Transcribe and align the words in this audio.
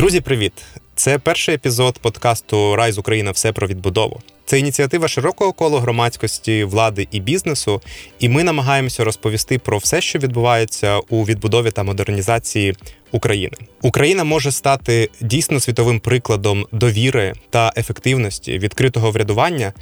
Друзі, 0.00 0.20
привіт! 0.20 0.52
Це 0.94 1.18
перший 1.18 1.54
епізод 1.54 1.98
подкасту 1.98 2.76
Райз 2.76 2.98
Україна 2.98 3.30
все 3.30 3.52
про 3.52 3.66
відбудову. 3.66 4.20
Це 4.44 4.58
ініціатива 4.58 5.08
широкого 5.08 5.52
колу 5.52 5.78
громадськості, 5.78 6.64
влади 6.64 7.08
і 7.10 7.20
бізнесу, 7.20 7.80
і 8.18 8.28
ми 8.28 8.44
намагаємося 8.44 9.04
розповісти 9.04 9.58
про 9.58 9.78
все, 9.78 10.00
що 10.00 10.18
відбувається 10.18 10.98
у 10.98 11.24
відбудові 11.24 11.70
та 11.70 11.82
модернізації 11.82 12.76
України. 13.12 13.56
Україна 13.82 14.24
може 14.24 14.52
стати 14.52 15.10
дійсно 15.20 15.60
світовим 15.60 16.00
прикладом 16.00 16.66
довіри 16.72 17.32
та 17.50 17.72
ефективності 17.76 18.58
відкритого 18.58 19.10
врядування, 19.10 19.72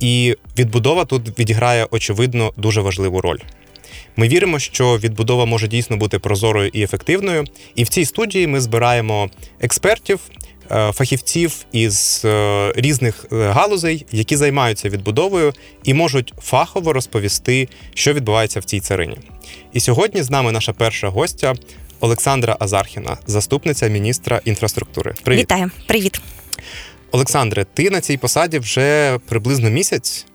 і 0.00 0.36
відбудова 0.58 1.04
тут 1.04 1.38
відіграє 1.38 1.86
очевидно 1.90 2.52
дуже 2.56 2.80
важливу 2.80 3.20
роль. 3.20 3.38
Ми 4.16 4.28
віримо, 4.28 4.58
що 4.58 4.98
відбудова 4.98 5.46
може 5.46 5.68
дійсно 5.68 5.96
бути 5.96 6.18
прозорою 6.18 6.70
і 6.72 6.82
ефективною. 6.82 7.44
І 7.74 7.84
в 7.84 7.88
цій 7.88 8.04
студії 8.04 8.46
ми 8.46 8.60
збираємо 8.60 9.30
експертів, 9.60 10.20
е, 10.70 10.92
фахівців 10.92 11.54
із 11.72 12.22
е, 12.24 12.72
різних 12.76 13.26
е, 13.32 13.48
галузей, 13.48 14.06
які 14.12 14.36
займаються 14.36 14.88
відбудовою 14.88 15.52
і 15.84 15.94
можуть 15.94 16.32
фахово 16.42 16.92
розповісти, 16.92 17.68
що 17.94 18.12
відбувається 18.12 18.60
в 18.60 18.64
цій 18.64 18.80
царині. 18.80 19.16
І 19.72 19.80
сьогодні 19.80 20.22
з 20.22 20.30
нами 20.30 20.52
наша 20.52 20.72
перша 20.72 21.08
гостя 21.08 21.54
Олександра 22.00 22.56
Азархіна, 22.60 23.16
заступниця 23.26 23.88
міністра 23.88 24.40
інфраструктури. 24.44 25.14
Привіт. 25.22 25.40
Вітаю, 25.40 25.70
привіт. 25.86 26.20
Олександре, 27.10 27.64
ти 27.74 27.90
на 27.90 28.00
цій 28.00 28.16
посаді 28.16 28.58
вже 28.58 29.18
приблизно 29.28 29.70
місяць. 29.70 30.26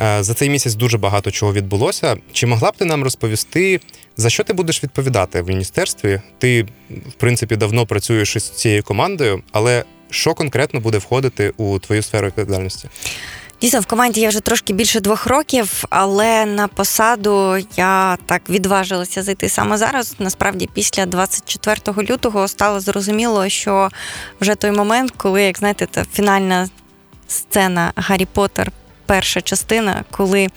Е, 0.00 0.22
за 0.22 0.34
цей 0.34 0.50
місяць 0.50 0.74
дуже 0.74 0.98
багато 0.98 1.30
чого 1.30 1.52
відбулося. 1.52 2.16
Чи 2.32 2.46
могла 2.46 2.70
б 2.70 2.76
ти 2.76 2.84
нам 2.84 3.04
розповісти, 3.04 3.80
за 4.16 4.30
що 4.30 4.44
ти 4.44 4.52
будеш 4.52 4.82
відповідати 4.82 5.42
в 5.42 5.48
міністерстві? 5.48 6.20
Ти, 6.38 6.66
в 6.90 7.12
принципі, 7.16 7.56
давно 7.56 7.86
працюєш 7.86 8.36
із 8.36 8.50
цією 8.50 8.82
командою, 8.82 9.42
але 9.52 9.84
що 10.10 10.34
конкретно 10.34 10.80
буде 10.80 10.98
входити 10.98 11.52
у 11.56 11.78
твою 11.78 12.02
сферу 12.02 12.26
відповідальності? 12.26 12.88
Дійсно, 13.60 13.80
в 13.80 13.86
команді 13.86 14.20
я 14.20 14.28
вже 14.28 14.40
трошки 14.40 14.72
більше 14.72 15.00
двох 15.00 15.26
років, 15.26 15.84
але 15.90 16.46
на 16.46 16.68
посаду 16.68 17.56
я 17.76 18.18
так 18.26 18.50
відважилася 18.50 19.22
зайти 19.22 19.48
саме 19.48 19.76
зараз. 19.76 20.14
Насправді, 20.18 20.68
після 20.74 21.06
24 21.06 22.08
лютого 22.10 22.48
стало 22.48 22.80
зрозуміло, 22.80 23.48
що 23.48 23.88
вже 24.40 24.54
той 24.54 24.70
момент, 24.70 25.12
коли, 25.16 25.42
як 25.42 25.58
знаєте, 25.58 25.86
та 25.86 26.04
фінальна 26.12 26.68
сцена 27.28 27.92
Гаррі 27.96 28.26
Поттер 28.32 28.72
перша 29.06 29.40
частина, 29.40 30.04
коли 30.10 30.48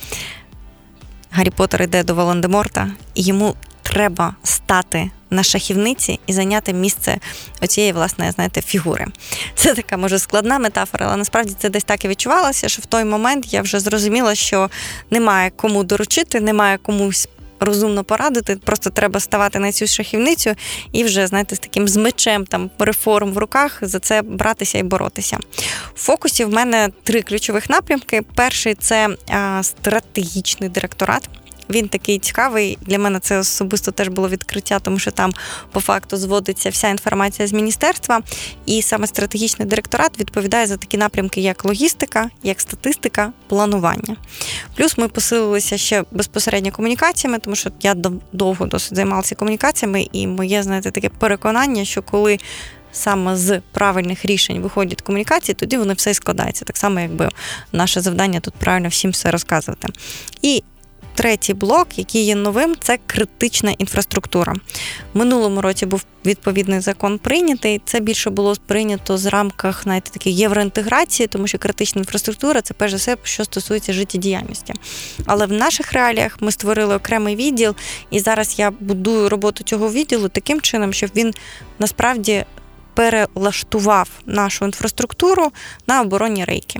Гаррі 1.31 1.49
Поттер 1.49 1.83
йде 1.83 2.03
до 2.03 2.15
Волан-де-Морта, 2.15 2.89
і 3.15 3.21
йому 3.21 3.55
треба 3.83 4.35
стати 4.43 5.11
на 5.29 5.43
шахівниці 5.43 6.19
і 6.27 6.33
зайняти 6.33 6.73
місце 6.73 7.17
оцієї, 7.61 7.93
власне, 7.93 8.31
знаєте, 8.31 8.61
фігури. 8.61 9.05
Це 9.55 9.73
така 9.73 9.97
може 9.97 10.19
складна 10.19 10.59
метафора, 10.59 11.05
але 11.07 11.17
насправді 11.17 11.55
це 11.59 11.69
десь 11.69 11.83
так 11.83 12.05
і 12.05 12.07
відчувалося, 12.07 12.69
що 12.69 12.81
в 12.81 12.85
той 12.85 13.03
момент 13.03 13.53
я 13.53 13.61
вже 13.61 13.79
зрозуміла, 13.79 14.35
що 14.35 14.69
немає 15.11 15.51
кому 15.55 15.83
доручити, 15.83 16.39
немає 16.39 16.77
комусь 16.77 17.27
розумно 17.59 18.03
порадити. 18.03 18.55
Просто 18.55 18.89
треба 18.89 19.19
ставати 19.19 19.59
на 19.59 19.71
цю 19.71 19.87
шахівницю 19.87 20.55
і 20.91 21.03
вже 21.03 21.27
знаєте, 21.27 21.55
з 21.55 21.59
таким 21.59 21.87
з 21.87 21.97
мечем 21.97 22.45
там 22.45 22.69
реформ 22.79 23.31
в 23.31 23.37
руках 23.37 23.77
за 23.81 23.99
це 23.99 24.21
братися 24.21 24.77
і 24.77 24.83
боротися. 24.83 25.37
В 25.95 25.99
фокусі 25.99 26.45
в 26.45 26.53
мене 26.53 26.89
три 27.03 27.21
ключових 27.21 27.69
напрямки. 27.69 28.21
Перший 28.35 28.75
це 28.75 29.09
стратегічний 29.61 30.69
директорат. 30.69 31.29
Він 31.69 31.87
такий 31.87 32.19
цікавий. 32.19 32.77
Для 32.81 32.99
мене 32.99 33.19
це 33.19 33.37
особисто 33.37 33.91
теж 33.91 34.07
було 34.07 34.29
відкриття, 34.29 34.79
тому 34.79 34.99
що 34.99 35.11
там 35.11 35.33
по 35.71 35.79
факту 35.79 36.17
зводиться 36.17 36.69
вся 36.69 36.89
інформація 36.89 37.47
з 37.47 37.53
міністерства, 37.53 38.21
і 38.65 38.81
саме 38.81 39.07
стратегічний 39.07 39.67
директорат 39.67 40.19
відповідає 40.19 40.67
за 40.67 40.77
такі 40.77 40.97
напрямки, 40.97 41.41
як 41.41 41.65
логістика, 41.65 42.29
як 42.43 42.61
статистика, 42.61 43.31
планування. 43.47 44.15
Плюс 44.75 44.97
ми 44.97 45.07
посилилися 45.07 45.77
ще 45.77 46.03
безпосередньо 46.11 46.71
комунікаціями, 46.71 47.39
тому 47.39 47.55
що 47.55 47.71
я 47.81 47.95
довго 48.31 48.65
досить 48.65 48.95
займалася 48.95 49.35
комунікаціями, 49.35 50.07
і 50.11 50.27
моє 50.27 50.63
знаєте, 50.63 50.91
таке 50.91 51.09
переконання, 51.09 51.85
що 51.85 52.01
коли 52.01 52.37
Саме 52.91 53.37
з 53.37 53.61
правильних 53.71 54.25
рішень 54.25 54.61
виходять 54.61 55.01
комунікації, 55.01 55.55
тоді 55.55 55.77
вони 55.77 55.93
все 55.93 56.13
складається. 56.13 56.65
Так 56.65 56.77
само, 56.77 56.99
якби 56.99 57.29
наше 57.71 58.01
завдання 58.01 58.39
тут 58.39 58.53
правильно 58.53 58.89
всім 58.89 59.11
все 59.11 59.31
розказувати. 59.31 59.87
І 60.41 60.63
третій 61.15 61.53
блок, 61.53 61.87
який 61.97 62.23
є 62.23 62.35
новим, 62.35 62.75
це 62.81 62.99
критична 63.07 63.71
інфраструктура. 63.71 64.55
Минулому 65.13 65.61
році 65.61 65.85
був 65.85 66.05
відповідний 66.25 66.79
закон 66.79 67.17
прийнятий. 67.17 67.81
Це 67.85 67.99
більше 67.99 68.29
було 68.29 68.55
прийнято 68.67 69.17
з 69.17 69.25
рамках 69.25 69.83
знаєте, 69.83 70.11
такої 70.11 70.35
євроінтеграції, 70.35 71.27
тому 71.27 71.47
що 71.47 71.57
критична 71.57 71.99
інфраструктура 71.99 72.61
це 72.61 72.73
перш 72.73 72.91
за 72.91 72.97
все, 72.97 73.17
що 73.23 73.45
стосується 73.45 73.93
життєдіяльності. 73.93 74.73
Але 75.25 75.45
в 75.45 75.51
наших 75.51 75.93
реаліях 75.93 76.37
ми 76.41 76.51
створили 76.51 76.95
окремий 76.95 77.35
відділ, 77.35 77.75
і 78.11 78.19
зараз 78.19 78.59
я 78.59 78.71
будую 78.79 79.29
роботу 79.29 79.63
цього 79.63 79.91
відділу 79.91 80.27
таким 80.29 80.61
чином, 80.61 80.93
щоб 80.93 81.09
він 81.15 81.33
насправді 81.79 82.45
перелаштував 82.93 84.09
нашу 84.25 84.65
інфраструктуру 84.65 85.51
на 85.87 86.01
оборонні 86.01 86.45
рейки. 86.45 86.79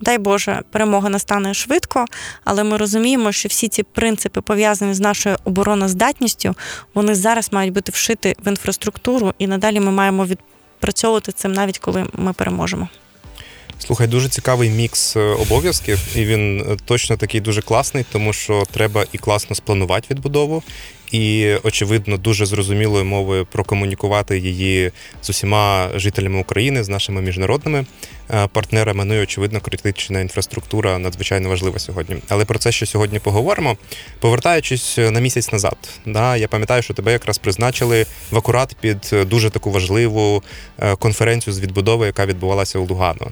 Дай 0.00 0.18
Боже, 0.18 0.62
перемога 0.70 1.08
настане 1.08 1.54
швидко, 1.54 2.04
але 2.44 2.64
ми 2.64 2.76
розуміємо, 2.76 3.32
що 3.32 3.48
всі 3.48 3.68
ці 3.68 3.82
принципи 3.82 4.40
пов'язані 4.40 4.94
з 4.94 5.00
нашою 5.00 5.36
обороноздатністю, 5.44 6.54
вони 6.94 7.14
зараз 7.14 7.52
мають 7.52 7.72
бути 7.72 7.92
вшиті 7.92 8.36
в 8.44 8.48
інфраструктуру, 8.48 9.34
і 9.38 9.46
надалі 9.46 9.80
ми 9.80 9.90
маємо 9.90 10.26
відпрацьовувати 10.26 11.32
цим 11.32 11.52
навіть 11.52 11.78
коли 11.78 12.06
ми 12.12 12.32
переможемо. 12.32 12.88
Слухай, 13.78 14.06
дуже 14.06 14.28
цікавий 14.28 14.70
мікс 14.70 15.16
е, 15.16 15.20
обов'язків, 15.20 15.98
і 16.16 16.24
він 16.24 16.60
е, 16.60 16.76
точно 16.84 17.16
такий 17.16 17.40
дуже 17.40 17.62
класний, 17.62 18.04
тому 18.12 18.32
що 18.32 18.62
треба 18.70 19.04
і 19.12 19.18
класно 19.18 19.56
спланувати 19.56 20.06
відбудову, 20.10 20.62
і, 21.14 21.56
очевидно, 21.62 22.16
дуже 22.16 22.46
зрозумілою 22.46 23.04
мовою 23.04 23.46
прокомунікувати 23.46 24.38
її 24.38 24.92
з 25.22 25.30
усіма 25.30 25.88
жителями 25.94 26.40
України, 26.40 26.84
з 26.84 26.88
нашими 26.88 27.22
міжнародними 27.22 27.86
е, 28.30 28.46
партнерами. 28.46 29.04
Ну 29.04 29.14
і 29.14 29.22
очевидно, 29.22 29.60
критична 29.60 30.20
інфраструктура 30.20 30.98
надзвичайно 30.98 31.48
важлива 31.48 31.78
сьогодні. 31.78 32.16
Але 32.28 32.44
про 32.44 32.58
це 32.58 32.72
ще 32.72 32.86
сьогодні 32.86 33.18
поговоримо. 33.18 33.76
Повертаючись 34.20 34.98
на 34.98 35.20
місяць 35.20 35.52
назад, 35.52 35.76
да, 36.06 36.36
я 36.36 36.48
пам'ятаю, 36.48 36.82
що 36.82 36.94
тебе 36.94 37.12
якраз 37.12 37.38
призначили 37.38 38.06
в 38.30 38.36
акурат 38.36 38.76
під 38.80 39.10
дуже 39.26 39.50
таку 39.50 39.70
важливу 39.70 40.42
е, 40.78 40.96
конференцію 40.96 41.54
з 41.54 41.60
відбудови, 41.60 42.06
яка 42.06 42.26
відбувалася 42.26 42.78
у 42.78 42.86
Лугано. 42.86 43.30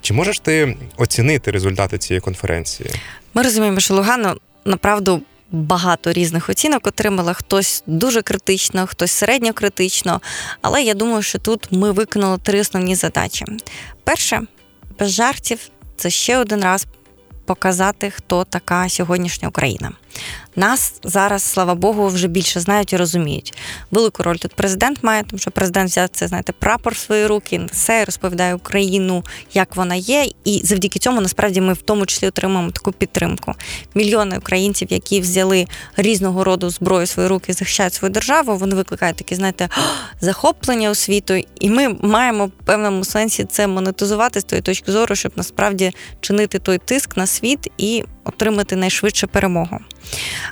Чи 0.00 0.14
можеш 0.14 0.38
ти 0.38 0.76
оцінити 0.96 1.50
результати 1.50 1.98
цієї 1.98 2.20
конференції? 2.20 2.90
Ми 3.34 3.42
розуміємо, 3.42 3.80
що 3.80 3.94
Лугано 3.94 4.36
направду 4.64 5.22
багато 5.52 6.12
різних 6.12 6.48
оцінок 6.48 6.86
отримала. 6.86 7.32
Хтось 7.32 7.82
дуже 7.86 8.22
критично, 8.22 8.86
хтось 8.86 9.12
середньо 9.12 9.52
критично. 9.52 10.20
Але 10.62 10.82
я 10.82 10.94
думаю, 10.94 11.22
що 11.22 11.38
тут 11.38 11.72
ми 11.72 11.92
виконали 11.92 12.38
три 12.38 12.60
основні 12.60 12.94
задачі. 12.94 13.44
Перше, 14.04 14.42
без 14.98 15.10
жартів, 15.10 15.58
це 15.96 16.10
ще 16.10 16.38
один 16.38 16.60
раз 16.60 16.86
показати, 17.50 18.10
хто 18.10 18.44
така 18.44 18.88
сьогоднішня 18.88 19.48
Україна. 19.48 19.92
Нас 20.56 20.94
зараз, 21.02 21.42
слава 21.42 21.74
Богу, 21.74 22.06
вже 22.06 22.28
більше 22.28 22.60
знають 22.60 22.92
і 22.92 22.96
розуміють. 22.96 23.54
Велику 23.90 24.22
роль 24.22 24.36
тут 24.36 24.54
президент 24.54 25.04
має, 25.04 25.22
тому 25.22 25.38
що 25.38 25.50
президент 25.50 25.90
взяв 25.90 26.08
це, 26.08 26.28
знаєте, 26.28 26.52
прапор 26.52 26.92
в 26.92 26.96
свої 26.96 27.26
руки, 27.26 27.58
несе, 27.58 28.04
розповідає 28.04 28.54
Україну, 28.54 29.24
як 29.54 29.76
вона 29.76 29.94
є. 29.94 30.26
І 30.44 30.60
завдяки 30.64 30.98
цьому 30.98 31.20
насправді 31.20 31.60
ми 31.60 31.72
в 31.72 31.82
тому 31.82 32.06
числі 32.06 32.28
отримуємо 32.28 32.70
таку 32.70 32.92
підтримку. 32.92 33.54
Мільйони 33.94 34.38
українців, 34.38 34.88
які 34.90 35.20
взяли 35.20 35.66
різного 35.96 36.44
роду 36.44 36.70
зброю 36.70 37.04
в 37.04 37.08
свої 37.08 37.28
руки, 37.28 37.52
захищають 37.52 37.94
свою 37.94 38.14
державу. 38.14 38.56
Вони 38.56 38.74
викликають 38.74 39.16
такі, 39.16 39.34
знаєте, 39.34 39.68
захоплення 40.20 40.90
у 40.90 40.94
світу. 40.94 41.34
І 41.60 41.70
ми 41.70 41.96
маємо 42.02 42.46
в 42.46 42.50
певному 42.64 43.04
сенсі 43.04 43.44
це 43.44 43.66
монетизувати 43.66 44.40
з 44.40 44.44
тої 44.44 44.62
точки 44.62 44.92
зору, 44.92 45.14
щоб 45.16 45.32
насправді 45.36 45.92
чинити 46.20 46.58
той 46.58 46.78
тиск 46.78 47.16
на 47.16 47.26
світ 47.26 47.39
і 47.78 48.04
отримати 48.24 48.76
найшвидше 48.76 49.26
перемогу. 49.26 49.78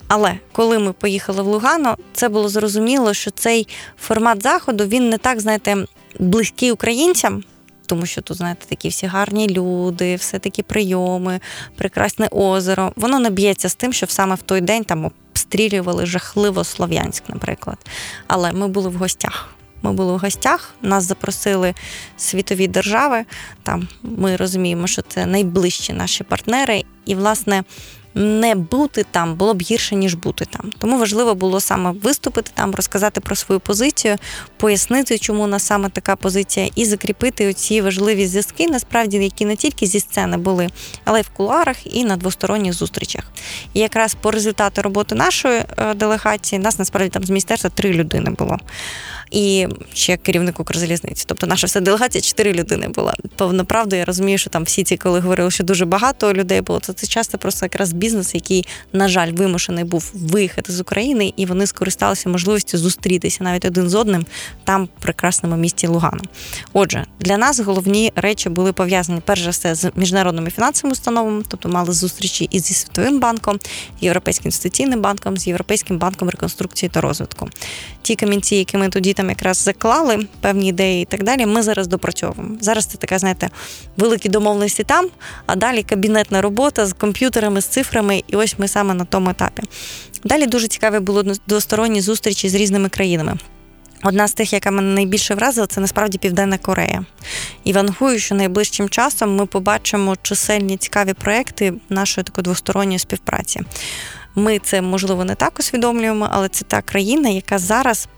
Але 0.08 0.35
коли 0.52 0.79
ми 0.79 0.93
поїхали 0.93 1.43
в 1.43 1.46
Лугано, 1.46 1.96
це 2.12 2.29
було 2.29 2.49
зрозуміло, 2.49 3.14
що 3.14 3.31
цей 3.31 3.69
формат 4.00 4.43
заходу 4.43 4.87
він 4.87 5.08
не 5.08 5.19
так, 5.19 5.40
знаєте, 5.40 5.76
близький 6.19 6.73
українцям. 6.73 7.43
Тому 7.87 8.06
що 8.06 8.23
тут, 8.23 8.37
знаєте, 8.37 8.67
такі 8.69 8.88
всі 8.88 9.06
гарні 9.06 9.49
люди, 9.49 10.17
все 10.17 10.38
такі 10.38 10.62
прийоми, 10.62 11.40
прекрасне 11.76 12.29
озеро. 12.31 12.93
Воно 12.96 13.19
не 13.19 13.31
б'ється 13.31 13.69
з 13.69 13.75
тим, 13.75 13.93
що 13.93 14.06
саме 14.06 14.35
в 14.35 14.43
той 14.43 14.61
день 14.61 14.85
там 14.85 15.05
обстрілювали 15.05 16.06
жахливо 16.06 16.64
Слов'янськ, 16.64 17.23
наприклад. 17.29 17.79
Але 18.26 18.52
ми 18.52 18.69
були 18.69 18.88
в 18.88 18.94
гостях. 18.94 19.57
Ми 19.82 19.92
були 19.92 20.12
в 20.12 20.19
гостях, 20.19 20.75
нас 20.82 21.04
запросили 21.04 21.75
світові 22.16 22.69
держави. 22.69 23.25
Там 23.62 23.88
ми 24.02 24.36
розуміємо, 24.36 24.86
що 24.86 25.02
це 25.02 25.26
найближчі 25.26 25.92
наші 25.92 26.25
партнери. 26.25 26.84
І, 27.06 27.14
власне, 27.14 27.62
не 28.14 28.55
бути 28.55 29.05
там 29.10 29.34
було 29.34 29.55
б 29.55 29.62
гірше, 29.62 29.94
ніж 29.94 30.14
бути 30.14 30.44
там. 30.44 30.70
Тому 30.78 30.99
важливо 30.99 31.34
було 31.34 31.60
саме 31.60 31.90
виступити 32.02 32.50
там, 32.55 32.75
розказати 32.75 33.20
про 33.20 33.37
свою 33.37 33.60
позицію, 33.60 34.16
пояснити, 34.56 35.19
чому 35.19 35.44
у 35.44 35.46
нас 35.46 35.62
саме 35.62 35.88
така 35.88 36.16
позиція, 36.16 36.69
і 36.75 36.84
закріпити 36.84 37.49
оці 37.49 37.81
важливі 37.81 38.26
зв'язки, 38.26 38.66
насправді, 38.66 39.16
які 39.16 39.44
не 39.44 39.56
тільки 39.56 39.87
зі 39.87 40.00
сцени 40.00 40.37
були, 40.37 40.69
але 41.05 41.20
й 41.20 41.22
в 41.22 41.28
кулуарах 41.28 41.96
і 41.96 42.05
на 42.05 42.16
двосторонніх 42.16 42.72
зустрічах. 42.72 43.25
І 43.75 43.81
якраз 43.81 44.14
по 44.14 44.31
результату 44.31 44.82
роботи 44.82 45.14
нашої 45.14 45.62
е, 45.78 45.94
делегації 45.94 46.58
нас 46.58 46.78
насправді 46.78 47.11
там 47.11 47.25
з 47.25 47.31
міністерства 47.31 47.70
три 47.70 47.93
людини 47.93 48.31
було 48.31 48.58
і 49.31 49.66
ще 49.94 50.16
керівник 50.16 50.61
Укрзалізниці. 50.61 51.25
Тобто 51.26 51.46
наша 51.46 51.66
вся 51.66 51.81
делегація 51.81 52.22
чотири 52.22 52.52
людини 52.52 52.88
була. 52.88 53.14
Повноправду, 53.37 53.96
я 53.96 54.04
розумію, 54.04 54.38
що 54.38 54.50
там 54.50 54.64
всі 54.64 54.84
ці, 54.84 54.96
коли 54.96 55.20
говорили, 55.20 55.50
що 55.50 55.64
дуже 55.64 55.84
багато 55.84 56.32
людей 56.32 56.61
було, 56.61 56.81
то 56.81 56.93
це 56.93 57.06
часто 57.06 57.38
просто 57.38 57.66
якраз 57.66 57.93
бізнес, 57.99 58.35
який, 58.35 58.67
на 58.93 59.09
жаль, 59.09 59.33
вимушений 59.33 59.85
був 59.85 60.11
виїхати 60.15 60.73
з 60.73 60.81
України, 60.81 61.33
і 61.37 61.47
вони 61.47 61.67
скористалися 61.67 62.29
можливістю 62.29 62.79
зустрітися 62.79 63.45
навіть 63.45 63.65
один 63.65 63.89
з 63.89 63.95
одним 63.95 64.27
там, 64.65 64.85
в 64.85 65.03
прекрасному 65.03 65.56
місті 65.56 65.87
Лугано. 65.87 66.23
Отже, 66.73 67.06
для 67.21 67.37
нас 67.39 67.61
головні 67.61 68.12
речі 68.17 68.49
були 68.49 68.73
пов'язані 68.73 69.21
перш 69.25 69.43
за 69.43 69.50
все 69.50 69.75
з 69.75 69.91
міжнародними 69.97 70.50
фінансовими 70.50 70.93
установами, 70.93 71.43
тобто 71.49 71.69
мали 71.69 71.93
зустрічі 71.93 72.49
із 72.50 72.62
зі 72.62 72.75
Світовим 72.75 73.21
банком, 73.21 73.59
Європейським 74.00 74.45
інвестиційним 74.45 75.00
банком, 75.00 75.37
з 75.37 75.47
Європейським 75.47 75.99
банком 75.99 76.31
реконструкції 76.31 76.91
та 76.91 77.00
розвитку. 77.00 77.49
Ті 78.03 78.17
камінці, 78.17 78.56
які 78.56 78.77
ми 78.77 78.89
тоді 78.89 79.12
там 79.12 79.29
якраз 79.29 79.56
заклали 79.56 80.27
певні 80.41 80.69
ідеї 80.69 81.03
і 81.03 81.05
так 81.05 81.23
далі. 81.23 81.47
Ми 81.47 81.62
зараз 81.62 81.87
допрацьовуємо. 81.87 82.56
Зараз 82.61 82.87
це 82.87 82.99
така, 82.99 83.19
знаєте, 83.19 83.50
великі 83.97 84.29
домовленості 84.29 84.85
там, 84.85 85.09
а 85.47 85.56
далі 85.56 85.83
кабінетна 85.83 86.43
робота 86.43 86.87
з 86.87 86.93
комп'ютерами, 86.93 87.61
з 87.61 87.67
цифрами, 87.67 87.88
і 88.26 88.37
ось 88.37 88.58
ми 88.58 88.69
саме 88.69 88.94
на 88.94 89.05
тому 89.05 89.31
етапі. 89.31 89.62
Далі 90.25 90.46
дуже 90.46 90.69
цікаві 90.69 90.99
були 90.99 91.35
двосторонні 91.46 92.00
зустрічі 92.00 92.49
з 92.49 92.55
різними 92.55 92.88
країнами. 92.88 93.38
Одна 94.05 94.29
з 94.29 94.32
тих, 94.32 94.52
яка 94.52 94.70
мене 94.70 94.94
найбільше 94.94 95.35
вразила, 95.35 95.67
це 95.67 95.81
насправді 95.81 96.19
Південна 96.19 96.58
Корея. 96.58 97.05
І 97.64 97.73
вангую, 97.73 98.19
що 98.19 98.35
найближчим 98.35 98.88
часом 98.88 99.37
ми 99.37 99.46
побачимо 99.46 100.17
чисельні 100.23 100.76
цікаві 100.76 101.12
проекти 101.12 101.75
нашої 101.88 102.25
такої 102.25 102.43
двосторонньої 102.43 102.99
співпраці. 102.99 103.61
Ми 104.35 104.58
це 104.58 104.82
можливо 104.82 105.25
не 105.25 105.35
так 105.35 105.58
усвідомлюємо, 105.58 106.29
але 106.31 106.49
це 106.49 106.64
та 106.64 106.82
країна, 106.82 107.29
яка 107.29 107.58
зараз 107.58 108.08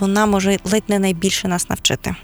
вона 0.00 0.26
може 0.26 0.58
ледь 0.64 0.88
не 0.88 0.98
найбільше 0.98 1.48
нас 1.48 1.70
навчити. 1.70 2.14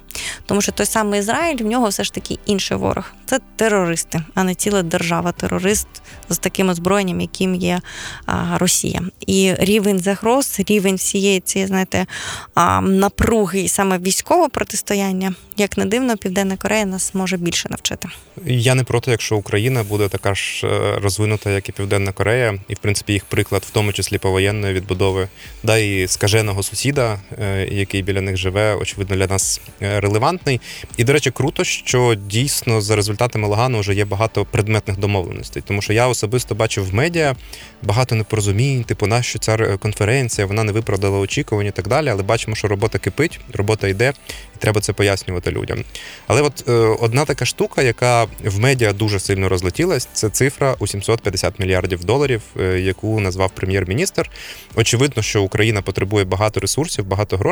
Тому 0.47 0.61
що 0.63 0.73
той 0.73 0.87
самий 0.87 1.21
Ізраїль 1.21 1.63
в 1.63 1.67
нього 1.67 1.89
все 1.89 2.05
ж 2.05 2.13
таки 2.13 2.39
інший 2.47 2.77
ворог. 2.77 3.05
Це 3.27 3.39
терористи, 3.57 4.23
а 4.35 4.45
не 4.45 4.55
ціла 4.55 4.83
держава. 4.83 5.33
Терорист 5.33 5.89
з 6.29 6.39
таким 6.39 6.69
озброєнням, 6.69 7.21
яким 7.21 7.55
є 7.55 7.81
а, 8.27 8.59
Росія. 8.59 9.03
І 9.27 9.55
рівень 9.59 9.99
загроз, 9.99 10.61
рівень 10.69 10.95
всієї 10.95 11.41
цієї, 11.41 11.69
знаєте, 11.69 12.07
а, 12.55 12.81
напруги 12.81 13.61
і 13.61 13.69
саме 13.69 13.99
військового 13.99 14.49
протистояння, 14.49 15.35
як 15.57 15.77
не 15.77 15.85
дивно, 15.85 16.17
Південна 16.17 16.57
Корея 16.57 16.85
нас 16.85 17.15
може 17.15 17.37
більше 17.37 17.69
навчити. 17.71 18.09
Я 18.45 18.75
не 18.75 18.85
проти, 18.85 19.11
якщо 19.11 19.37
Україна 19.37 19.83
буде 19.83 20.09
така 20.09 20.35
ж 20.35 20.67
е, 20.67 20.99
розвинута, 21.03 21.51
як 21.51 21.69
і 21.69 21.73
Південна 21.73 22.13
Корея, 22.13 22.59
і 22.69 22.75
в 22.75 22.79
принципі 22.79 23.13
їх 23.13 23.25
приклад, 23.25 23.63
в 23.67 23.71
тому 23.71 23.93
числі 23.93 24.19
повоєнної 24.19 24.75
відбудови, 24.75 25.29
да 25.63 25.77
і 25.77 26.09
скаженого 26.09 26.63
сусіда, 26.63 27.21
е, 27.43 27.66
який 27.71 28.03
біля 28.03 28.21
них 28.21 28.37
живе, 28.37 28.75
очевидно, 28.75 29.17
для 29.17 29.27
нас 29.27 29.61
е, 29.83 30.01
релевантний. 30.01 30.61
І, 30.97 31.05
до 31.05 31.13
речі, 31.13 31.31
круто, 31.31 31.65
що 31.65 32.15
дійсно 32.15 32.81
за 32.81 32.97
результатами 32.97 33.49
Лагану 33.49 33.81
вже 33.81 33.95
є 33.95 34.05
багато 34.05 34.45
предметних 34.45 34.99
домовленостей. 34.99 35.63
Тому 35.67 35.83
що 35.83 35.93
я 35.93 36.09
особисто 36.09 36.55
бачив 36.55 36.91
в 36.91 36.95
медіа 36.95 37.37
багато 37.83 38.15
непорозумінь, 38.15 38.85
типу, 38.85 39.07
нащо 39.07 39.39
ця 39.39 39.57
конференція, 39.77 40.47
вона 40.47 40.65
не 40.65 40.73
виправдала 40.73 41.19
очікування 41.19 41.69
і 41.69 41.73
так 41.73 41.89
далі. 41.89 42.09
Але 42.09 42.23
бачимо, 42.23 42.57
що 42.57 42.69
робота 42.69 42.99
кипить, 42.99 43.41
робота 43.53 43.89
йде, 43.89 44.13
і 44.57 44.59
треба 44.59 44.81
це 44.81 44.93
пояснювати 44.93 45.51
людям. 45.51 45.85
Але 46.27 46.43
от 46.43 46.65
е, 46.69 46.73
одна 46.73 47.25
така 47.25 47.45
штука, 47.45 47.83
яка 47.83 48.25
в 48.45 48.59
медіа 48.59 48.93
дуже 48.93 49.21
сильно 49.21 49.49
розлетілась, 49.49 50.09
це 50.13 50.29
цифра 50.29 50.77
у 50.79 50.87
750 50.87 51.61
мільярдів 51.61 52.05
доларів, 52.05 52.43
е, 52.61 52.81
яку 52.81 53.21
назвав 53.21 53.51
прем'єр-міністр. 53.51 54.31
Очевидно, 54.75 55.23
що 55.23 55.43
Україна 55.43 55.83
потребує 55.83 56.25
багато 56.25 56.61
ресурсів, 56.61 57.07
багато 57.07 57.37
грошей. 57.37 57.46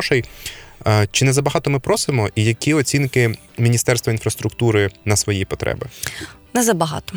Чи 1.11 1.25
не 1.25 1.33
забагато 1.33 1.69
ми 1.69 1.79
просимо, 1.79 2.29
і 2.35 2.43
які 2.43 2.73
оцінки 2.73 3.35
Міністерства 3.57 4.13
інфраструктури 4.13 4.89
на 5.05 5.15
свої 5.15 5.45
потреби? 5.45 5.87
Не 6.53 6.63
забагато. 6.63 7.13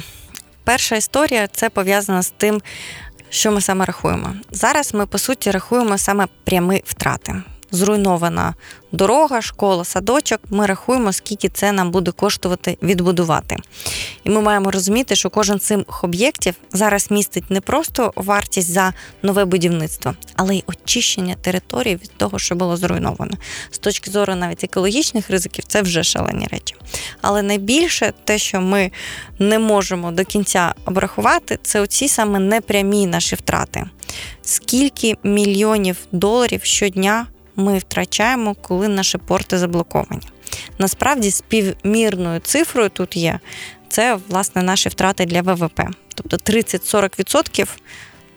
Перша 0.64 0.96
історія 0.96 1.46
це 1.46 1.70
пов'язана 1.70 2.22
з 2.22 2.30
тим, 2.30 2.62
що 3.30 3.52
ми 3.52 3.60
саме 3.60 3.84
рахуємо. 3.84 4.34
Зараз 4.50 4.94
ми 4.94 5.06
по 5.06 5.19
суті 5.19 5.50
рахуємо 5.50 5.98
саме 5.98 6.26
прямі 6.44 6.82
втрати 6.84 7.42
зруйнована 7.70 8.54
дорога, 8.92 9.42
школа, 9.42 9.84
садочок. 9.84 10.40
Ми 10.50 10.66
рахуємо, 10.66 11.12
скільки 11.12 11.48
це 11.48 11.72
нам 11.72 11.90
буде 11.90 12.10
коштувати 12.10 12.78
відбудувати. 12.82 13.56
І 14.24 14.30
ми 14.30 14.40
маємо 14.40 14.70
розуміти, 14.70 15.16
що 15.16 15.30
кожен 15.30 15.60
з 15.60 15.62
цих 15.62 16.04
об'єктів 16.04 16.54
зараз 16.72 17.10
містить 17.10 17.50
не 17.50 17.60
просто 17.60 18.12
вартість 18.16 18.70
за 18.70 18.94
нове 19.22 19.44
будівництво, 19.44 20.14
але 20.36 20.56
й 20.56 20.64
очищення 20.66 21.34
території 21.34 21.94
від 21.94 22.10
того, 22.16 22.38
що 22.38 22.54
було 22.54 22.76
зруйновано. 22.76 23.36
З 23.70 23.78
точки 23.78 24.10
зору 24.10 24.34
навіть 24.34 24.64
екологічних 24.64 25.30
ризиків, 25.30 25.64
це 25.64 25.82
вже 25.82 26.02
шалені 26.04 26.46
речі. 26.50 26.74
Але 27.20 27.42
найбільше 27.42 28.12
те, 28.24 28.38
що 28.38 28.60
ми 28.60 28.90
не 29.38 29.58
можемо 29.58 30.10
до 30.12 30.24
кінця 30.24 30.74
обрахувати, 30.84 31.58
це 31.62 31.80
оці 31.80 32.08
саме 32.08 32.38
непрямі 32.38 33.06
наші 33.06 33.36
втрати. 33.36 33.84
Скільки 34.42 35.16
мільйонів 35.22 35.96
доларів 36.12 36.60
щодня 36.64 37.26
ми 37.58 37.78
втрачаємо, 37.78 38.55
коли 38.55 38.88
наші 38.88 39.19
порти 39.19 39.58
заблоковані. 39.58 40.22
Насправді, 40.78 41.31
співмірною 41.31 42.40
цифрою 42.40 42.88
тут 42.88 43.16
є 43.16 43.40
це 43.88 44.19
власне 44.28 44.62
наші 44.62 44.88
втрати 44.88 45.26
для 45.26 45.43
ВВП. 45.43 45.81
Тобто 46.14 46.37
30-40% 46.37 47.69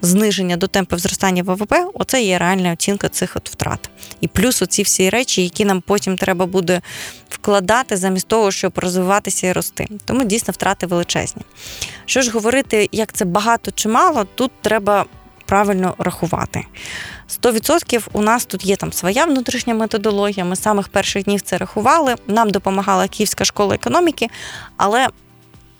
зниження 0.01 0.57
до 0.57 0.67
темпу 0.67 0.97
зростання 0.97 1.43
ВВП 1.43 1.73
оце 1.93 2.21
є 2.21 2.37
реальна 2.37 2.73
оцінка 2.73 3.09
цих 3.09 3.35
от 3.35 3.49
втрат. 3.49 3.89
І 4.21 4.27
плюс 4.27 4.61
оці 4.61 4.83
всі 4.83 5.09
речі, 5.09 5.43
які 5.43 5.65
нам 5.65 5.81
потім 5.81 6.17
треба 6.17 6.45
буде 6.45 6.81
вкладати 7.29 7.97
замість 7.97 8.27
того, 8.27 8.51
щоб 8.51 8.73
розвиватися 8.75 9.47
і 9.47 9.51
рости. 9.51 9.87
Тому 10.05 10.23
дійсно 10.23 10.51
втрати 10.51 10.85
величезні. 10.85 11.41
Що 12.05 12.21
ж 12.21 12.31
говорити, 12.31 12.89
як 12.91 13.13
це 13.13 13.25
багато 13.25 13.71
чи 13.71 13.89
мало, 13.89 14.25
тут 14.35 14.51
треба 14.61 15.05
правильно 15.51 15.95
рахувати. 15.97 16.65
100% 17.43 18.07
у 18.11 18.21
нас 18.21 18.45
тут 18.45 18.65
є 18.65 18.75
там 18.75 18.93
своя 18.93 19.25
внутрішня 19.25 19.73
методологія. 19.73 20.45
Ми 20.45 20.55
з 20.55 20.61
самих 20.61 20.87
перших 20.87 21.23
днів 21.23 21.41
це 21.41 21.57
рахували. 21.57 22.15
Нам 22.27 22.49
допомагала 22.49 23.07
Київська 23.07 23.45
школа 23.45 23.75
економіки, 23.75 24.27
але 24.77 25.07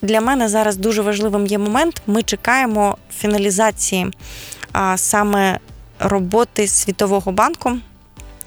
для 0.01 0.21
мене 0.21 0.47
зараз 0.47 0.77
дуже 0.77 1.01
важливим 1.01 1.45
є 1.45 1.57
момент. 1.57 2.01
Ми 2.07 2.23
чекаємо 2.23 2.97
фіналізації 3.17 4.11
а, 4.71 4.97
саме 4.97 5.59
роботи 5.99 6.67
Світового 6.67 7.31
банку 7.31 7.77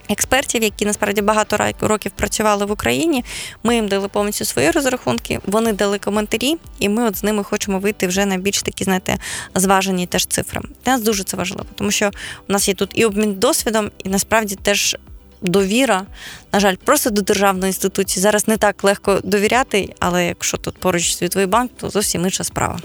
експертів, 0.08 0.62
які 0.62 0.86
насправді 0.86 1.22
багато 1.22 1.72
років 1.80 2.12
працювали 2.16 2.66
в 2.66 2.70
Україні. 2.70 3.24
Ми 3.62 3.74
їм 3.74 3.88
дали 3.88 4.08
повністю 4.08 4.44
свої 4.44 4.70
розрахунки, 4.70 5.40
вони 5.46 5.72
дали 5.72 5.98
коментарі, 5.98 6.56
і 6.78 6.88
ми 6.88 7.04
от 7.04 7.16
з 7.16 7.22
ними 7.22 7.44
хочемо 7.44 7.78
вийти 7.78 8.06
вже 8.06 8.26
на 8.26 8.36
більш 8.36 8.62
такі, 8.62 8.84
знаєте, 8.84 9.18
зважені 9.54 10.06
теж 10.06 10.26
цифри. 10.26 10.60
Для 10.84 10.92
нас 10.92 11.02
дуже 11.02 11.24
це 11.24 11.36
важливо, 11.36 11.64
тому 11.74 11.90
що 11.90 12.10
у 12.48 12.52
нас 12.52 12.68
є 12.68 12.74
тут 12.74 12.90
і 12.94 13.04
обмін 13.04 13.34
досвідом, 13.34 13.90
і 14.04 14.08
насправді 14.08 14.54
теж. 14.54 14.96
Довіра, 15.42 16.06
на 16.52 16.60
жаль, 16.60 16.74
просто 16.84 17.10
до 17.10 17.22
державної 17.22 17.68
інституції 17.68 18.22
зараз 18.22 18.48
не 18.48 18.56
так 18.56 18.84
легко 18.84 19.20
довіряти, 19.24 19.94
але 19.98 20.26
якщо 20.26 20.56
тут 20.56 20.78
поруч 20.78 21.14
світовий 21.14 21.46
банк, 21.46 21.70
то 21.76 21.90
зовсім 21.90 22.24
інша 22.24 22.44
справа. 22.44 22.78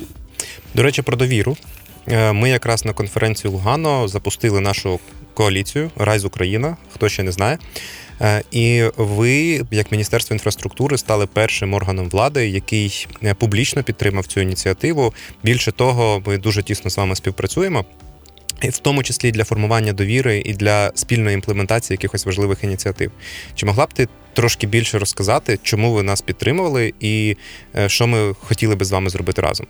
До 0.74 0.84
речі, 0.84 1.02
про 1.02 1.18
довіру. 1.18 1.58
Е, 2.08 2.34
ми 2.34 2.50
якраз 2.50 2.86
на 2.86 2.94
конференції 2.94 3.54
Лугано 3.54 4.08
запустили 4.08 4.60
нашу 4.60 5.00
коаліцію 5.34 5.92
Райз 5.96 6.26
Україна, 6.26 6.78
хто 6.94 7.10
ще 7.10 7.24
не 7.24 7.32
знає. 7.32 7.58
Е, 8.22 8.44
і 8.52 8.84
ви, 8.98 9.62
як 9.72 9.92
Міністерство 9.92 10.34
інфраструктури, 10.34 10.98
стали 10.98 11.28
першим 11.28 11.74
органом 11.74 12.10
влади, 12.10 12.50
який 12.50 13.08
е, 13.24 13.34
публічно 13.34 13.84
підтримав 13.84 14.26
цю 14.26 14.42
ініціативу. 14.42 15.14
Більше 15.44 15.72
того, 15.72 16.24
ми 16.26 16.38
дуже 16.38 16.64
тісно 16.64 16.92
з 16.92 16.98
вами 16.98 17.16
співпрацюємо. 17.16 17.86
В 18.64 18.78
тому 18.78 19.04
числі 19.04 19.32
для 19.32 19.44
формування 19.44 19.94
довіри 19.94 20.42
і 20.46 20.54
для 20.54 20.92
спільної 20.96 21.34
імплементації 21.34 21.96
якихось 21.96 22.26
важливих 22.26 22.64
ініціатив. 22.64 23.12
Чи 23.56 23.66
могла 23.66 23.86
б 23.86 23.94
ти 23.94 24.08
трошки 24.40 24.68
більше 24.68 25.00
розказати, 25.00 25.60
чому 25.64 25.94
ви 25.94 26.04
нас 26.04 26.22
підтримували 26.22 26.94
і 27.00 27.38
е, 27.76 27.90
що 27.90 28.08
ми 28.08 28.36
хотіли 28.40 28.76
би 28.76 28.86
з 28.86 28.92
вами 28.92 29.10
зробити 29.10 29.42
разом. 29.42 29.68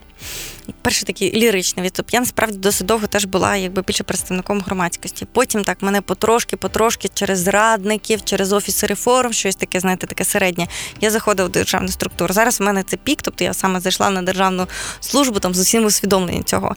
Перший 0.82 1.06
такий 1.06 1.34
ліричний 1.34 1.86
відступ. 1.86 2.10
Я 2.12 2.20
насправді 2.20 2.58
досить 2.58 2.88
довго 2.88 3.08
теж 3.08 3.26
була 3.26 3.56
якби 3.56 3.82
більше 3.82 4.04
представником 4.04 4.62
громадськості. 4.62 5.28
Потім 5.32 5.64
так 5.64 5.82
мене 5.82 6.02
потрошки, 6.02 6.58
потрошки 6.58 7.10
через 7.14 7.48
радників, 7.48 8.24
через 8.24 8.54
офіси 8.54 8.88
реформ, 8.88 9.34
щось 9.34 9.56
таке, 9.56 9.80
знаєте, 9.80 10.08
таке 10.08 10.26
середнє. 10.26 10.68
Я 11.02 11.12
заходила 11.12 11.50
в 11.50 11.52
державну 11.52 11.88
структуру. 11.88 12.34
Зараз 12.34 12.60
в 12.60 12.64
мене 12.64 12.84
це 12.84 12.98
пік, 12.98 13.20
тобто 13.22 13.44
я 13.44 13.54
саме 13.54 13.80
зайшла 13.80 14.10
на 14.10 14.22
державну 14.22 14.68
службу 15.00 15.40
там 15.40 15.54
з 15.54 15.60
усім 15.60 15.86
усвідомленням 15.86 16.44
цього. 16.44 16.76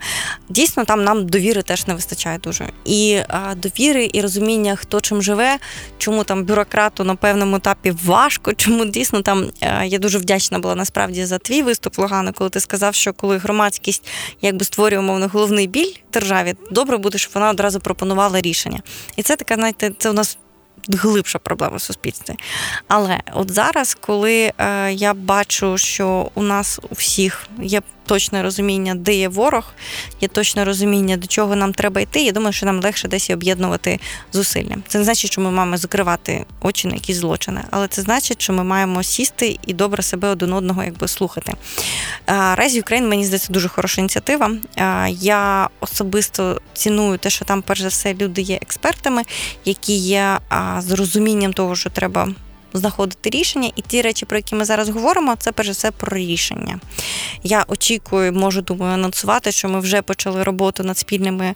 Дійсно, 0.48 0.84
там 0.84 1.04
нам 1.04 1.26
довіри 1.26 1.62
теж 1.62 1.86
не 1.86 1.94
вистачає 1.94 2.38
дуже. 2.38 2.68
І 2.84 3.20
а, 3.28 3.54
довіри, 3.54 4.10
і 4.12 4.20
розуміння, 4.20 4.76
хто 4.76 5.00
чим 5.00 5.22
живе, 5.22 5.58
чому 5.98 6.24
там 6.24 6.44
бюрократу 6.44 7.04
на 7.04 7.14
певному 7.14 7.56
етапі 7.56 7.81
важко, 7.90 8.54
чому 8.56 8.84
дійсно 8.84 9.22
там 9.22 9.50
я 9.84 9.98
дуже 9.98 10.18
вдячна 10.18 10.58
була 10.58 10.74
насправді 10.74 11.24
за 11.24 11.38
твій 11.38 11.62
виступ, 11.62 11.98
Логане, 11.98 12.32
коли 12.32 12.50
ти 12.50 12.60
сказав, 12.60 12.94
що 12.94 13.12
коли 13.12 13.38
громадськість 13.38 14.08
якби 14.42 14.64
створює 14.64 14.98
умовно 14.98 15.28
головний 15.32 15.66
біль 15.66 15.94
державі, 16.12 16.54
добре 16.70 16.96
буде, 16.96 17.18
щоб 17.18 17.32
вона 17.34 17.50
одразу 17.50 17.80
пропонувала 17.80 18.40
рішення. 18.40 18.80
І 19.16 19.22
це 19.22 19.36
така, 19.36 19.54
знаєте, 19.54 19.92
це 19.98 20.10
у 20.10 20.12
нас 20.12 20.38
глибша 20.88 21.38
проблема 21.38 21.76
в 21.76 21.80
суспільстві. 21.80 22.34
Але 22.88 23.20
от 23.34 23.50
зараз, 23.50 23.96
коли 24.00 24.52
е, 24.58 24.92
я 24.92 25.14
бачу, 25.14 25.78
що 25.78 26.30
у 26.34 26.42
нас 26.42 26.80
у 26.90 26.94
всіх 26.94 27.46
є 27.62 27.82
точне 28.06 28.42
розуміння, 28.42 28.94
де 28.94 29.14
є 29.14 29.28
ворог, 29.28 29.64
є 30.20 30.28
точне 30.28 30.64
розуміння, 30.64 31.16
до 31.16 31.26
чого 31.26 31.56
нам 31.56 31.72
треба 31.72 32.00
йти. 32.00 32.22
Я 32.22 32.32
думаю, 32.32 32.52
що 32.52 32.66
нам 32.66 32.80
легше 32.80 33.08
десь 33.08 33.30
об'єднувати 33.30 34.00
зусилля. 34.32 34.76
Це 34.88 34.98
не 34.98 35.04
значить, 35.04 35.32
що 35.32 35.40
ми 35.40 35.50
маємо 35.50 35.76
закривати 35.76 36.44
очі 36.60 36.88
на 36.88 36.94
якісь 36.94 37.16
злочини, 37.16 37.60
але 37.70 37.88
це 37.88 38.02
значить, 38.02 38.42
що 38.42 38.52
ми 38.52 38.64
маємо 38.64 39.02
сісти 39.02 39.58
і 39.66 39.74
добре 39.74 40.02
себе 40.02 40.28
один 40.28 40.52
одного 40.52 40.84
якби 40.84 41.08
слухати. 41.08 41.52
Райз 42.26 42.76
Україн, 42.76 43.08
мені 43.08 43.24
здається, 43.24 43.52
дуже 43.52 43.68
хороша 43.68 44.00
ініціатива. 44.00 44.50
Я 45.08 45.68
особисто 45.80 46.60
ціную 46.72 47.18
те, 47.18 47.30
що 47.30 47.44
там, 47.44 47.62
перш 47.62 47.80
за 47.80 47.88
все, 47.88 48.14
люди 48.14 48.42
є 48.42 48.58
експертами, 48.62 49.22
які 49.64 49.96
є 49.96 50.38
з 50.78 50.92
розумінням 50.92 51.52
того, 51.52 51.76
що 51.76 51.90
треба 51.90 52.28
знаходити 52.72 53.30
рішення, 53.30 53.70
і 53.76 53.82
ті 53.82 54.02
речі, 54.02 54.26
про 54.26 54.36
які 54.36 54.54
ми 54.54 54.64
зараз 54.64 54.88
говоримо, 54.88 55.36
це 55.38 55.52
перш 55.52 55.68
за 55.68 55.72
все 55.72 55.90
про 55.90 56.16
рішення. 56.16 56.80
Я 57.42 57.64
очікую, 57.68 58.32
можу 58.32 58.62
думаю, 58.62 58.94
анонсувати, 58.94 59.52
що 59.52 59.68
ми 59.68 59.80
вже 59.80 60.02
почали 60.02 60.42
роботу 60.42 60.84
над 60.84 60.98
спільними 60.98 61.54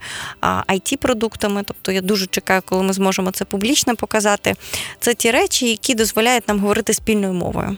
it 0.68 0.96
продуктами 0.96 1.62
Тобто 1.66 1.92
я 1.92 2.00
дуже 2.00 2.26
чекаю, 2.26 2.62
коли 2.64 2.82
ми 2.82 2.92
зможемо 2.92 3.30
це 3.30 3.44
публічно 3.44 3.96
показати. 3.96 4.54
Це 5.00 5.14
ті 5.14 5.30
речі, 5.30 5.70
які 5.70 5.94
дозволяють 5.94 6.48
нам 6.48 6.60
говорити 6.60 6.94
спільною 6.94 7.32
мовою. 7.32 7.76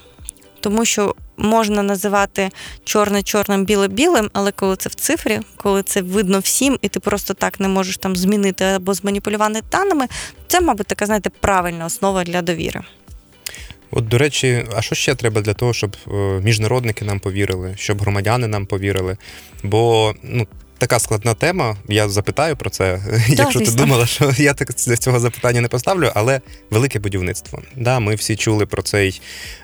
Тому 0.61 0.85
що 0.85 1.14
можна 1.37 1.83
називати 1.83 2.50
чорне 2.85 3.23
чорним, 3.23 3.64
біле 3.64 3.88
білим, 3.88 4.30
але 4.33 4.52
коли 4.52 4.76
це 4.76 4.88
в 4.88 4.95
цифрі, 4.95 5.40
коли 5.57 5.83
це 5.83 6.02
видно 6.02 6.38
всім, 6.38 6.78
і 6.83 6.88
ти 6.88 7.00
просто 7.00 7.35
так 7.35 7.61
не 7.61 7.68
можеш 7.68 7.97
там 7.97 8.16
змінити 8.16 8.64
або 8.64 8.95
зманіпулювати 8.95 9.62
даними, 9.73 10.07
це, 10.47 10.61
мабуть, 10.61 10.87
така, 10.87 11.07
знаєте, 11.07 11.30
правильна 11.40 11.87
основа 11.87 12.25
для 12.25 12.42
довіри. 12.42 12.83
От, 13.90 14.09
до 14.09 14.18
речі, 14.18 14.64
а 14.76 14.83
що 14.83 14.95
ще 14.95 15.14
треба 15.14 15.40
для 15.40 15.54
того, 15.54 15.73
щоб 15.73 15.97
е, 16.07 16.11
міжнародники 16.42 17.04
нам 17.04 17.21
повірили, 17.21 17.75
щоб 17.76 18.00
громадяни 18.00 18.47
нам 18.47 18.66
повірили? 18.66 19.16
Бо 19.62 20.14
ну 20.23 20.47
така 20.78 20.99
складна 20.99 21.35
тема. 21.35 21.76
Я 21.88 22.08
запитаю 22.08 22.56
про 22.56 22.70
це, 22.70 23.02
да, 23.11 23.18
якщо 23.28 23.58
звісно. 23.58 23.75
ти 23.75 23.82
думала, 23.82 24.06
що 24.06 24.32
я 24.38 24.54
так 24.54 24.75
цього 24.75 25.20
запитання 25.20 25.61
не 25.61 25.68
поставлю, 25.68 26.11
але 26.14 26.40
велике 26.70 26.99
будівництво. 26.99 27.62
Да, 27.76 27.99
Ми 27.99 28.14
всі 28.14 28.37
чули 28.37 28.66
про 28.66 28.82
цей. 28.82 29.20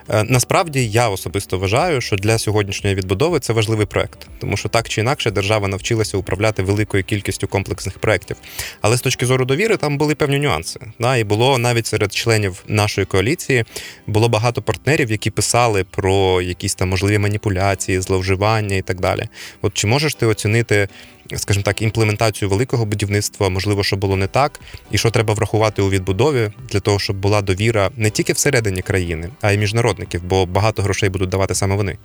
Е, 0.09 0.23
насправді 0.23 0.87
я 0.87 1.09
особисто 1.09 1.59
вважаю, 1.59 2.01
що 2.01 2.15
для 2.15 2.37
сьогоднішньої 2.37 2.95
відбудови 2.95 3.39
це 3.39 3.53
важливий 3.53 3.85
проект, 3.85 4.27
тому 4.39 4.57
що 4.57 4.69
так 4.69 4.89
чи 4.89 5.01
інакше 5.01 5.31
держава 5.31 5.67
навчилася 5.67 6.17
управляти 6.17 6.63
великою 6.63 7.03
кількістю 7.03 7.47
комплексних 7.47 7.99
проєктів. 7.99 8.37
Але 8.81 8.97
з 8.97 9.01
точки 9.01 9.25
зору 9.25 9.45
довіри 9.45 9.77
там 9.77 9.97
були 9.97 10.15
певні 10.15 10.39
нюанси. 10.39 10.79
Да, 10.99 11.17
І 11.17 11.23
було 11.23 11.57
навіть 11.57 11.87
серед 11.87 12.13
членів 12.13 12.63
нашої 12.67 13.05
коаліції 13.05 13.65
було 14.07 14.29
багато 14.29 14.61
партнерів, 14.61 15.11
які 15.11 15.29
писали 15.29 15.83
про 15.83 16.41
якісь 16.41 16.75
там 16.75 16.89
можливі 16.89 17.17
маніпуляції, 17.17 18.01
зловживання 18.01 18.75
і 18.75 18.81
так 18.81 18.99
далі. 18.99 19.27
От 19.61 19.73
чи 19.73 19.87
можеш 19.87 20.15
ти 20.15 20.25
оцінити? 20.25 20.87
Скажімо 21.35 21.63
так, 21.63 21.81
імплементацію 21.81 22.49
великого 22.49 22.85
будівництва, 22.85 23.49
можливо, 23.49 23.83
що 23.83 23.95
було 23.95 24.15
не 24.15 24.27
так, 24.27 24.59
і 24.91 24.97
що 24.97 25.11
треба 25.11 25.33
врахувати 25.33 25.81
у 25.81 25.89
відбудові 25.89 26.51
для 26.69 26.79
того, 26.79 26.99
щоб 26.99 27.15
була 27.15 27.41
довіра 27.41 27.91
не 27.97 28.09
тільки 28.09 28.33
всередині 28.33 28.81
країни, 28.81 29.29
а 29.41 29.51
й 29.51 29.57
міжнародників, 29.57 30.23
бо 30.23 30.45
багато 30.45 30.81
грошей 30.81 31.09
будуть 31.09 31.29
давати 31.29 31.55
саме 31.55 31.75
вони. 31.75 31.97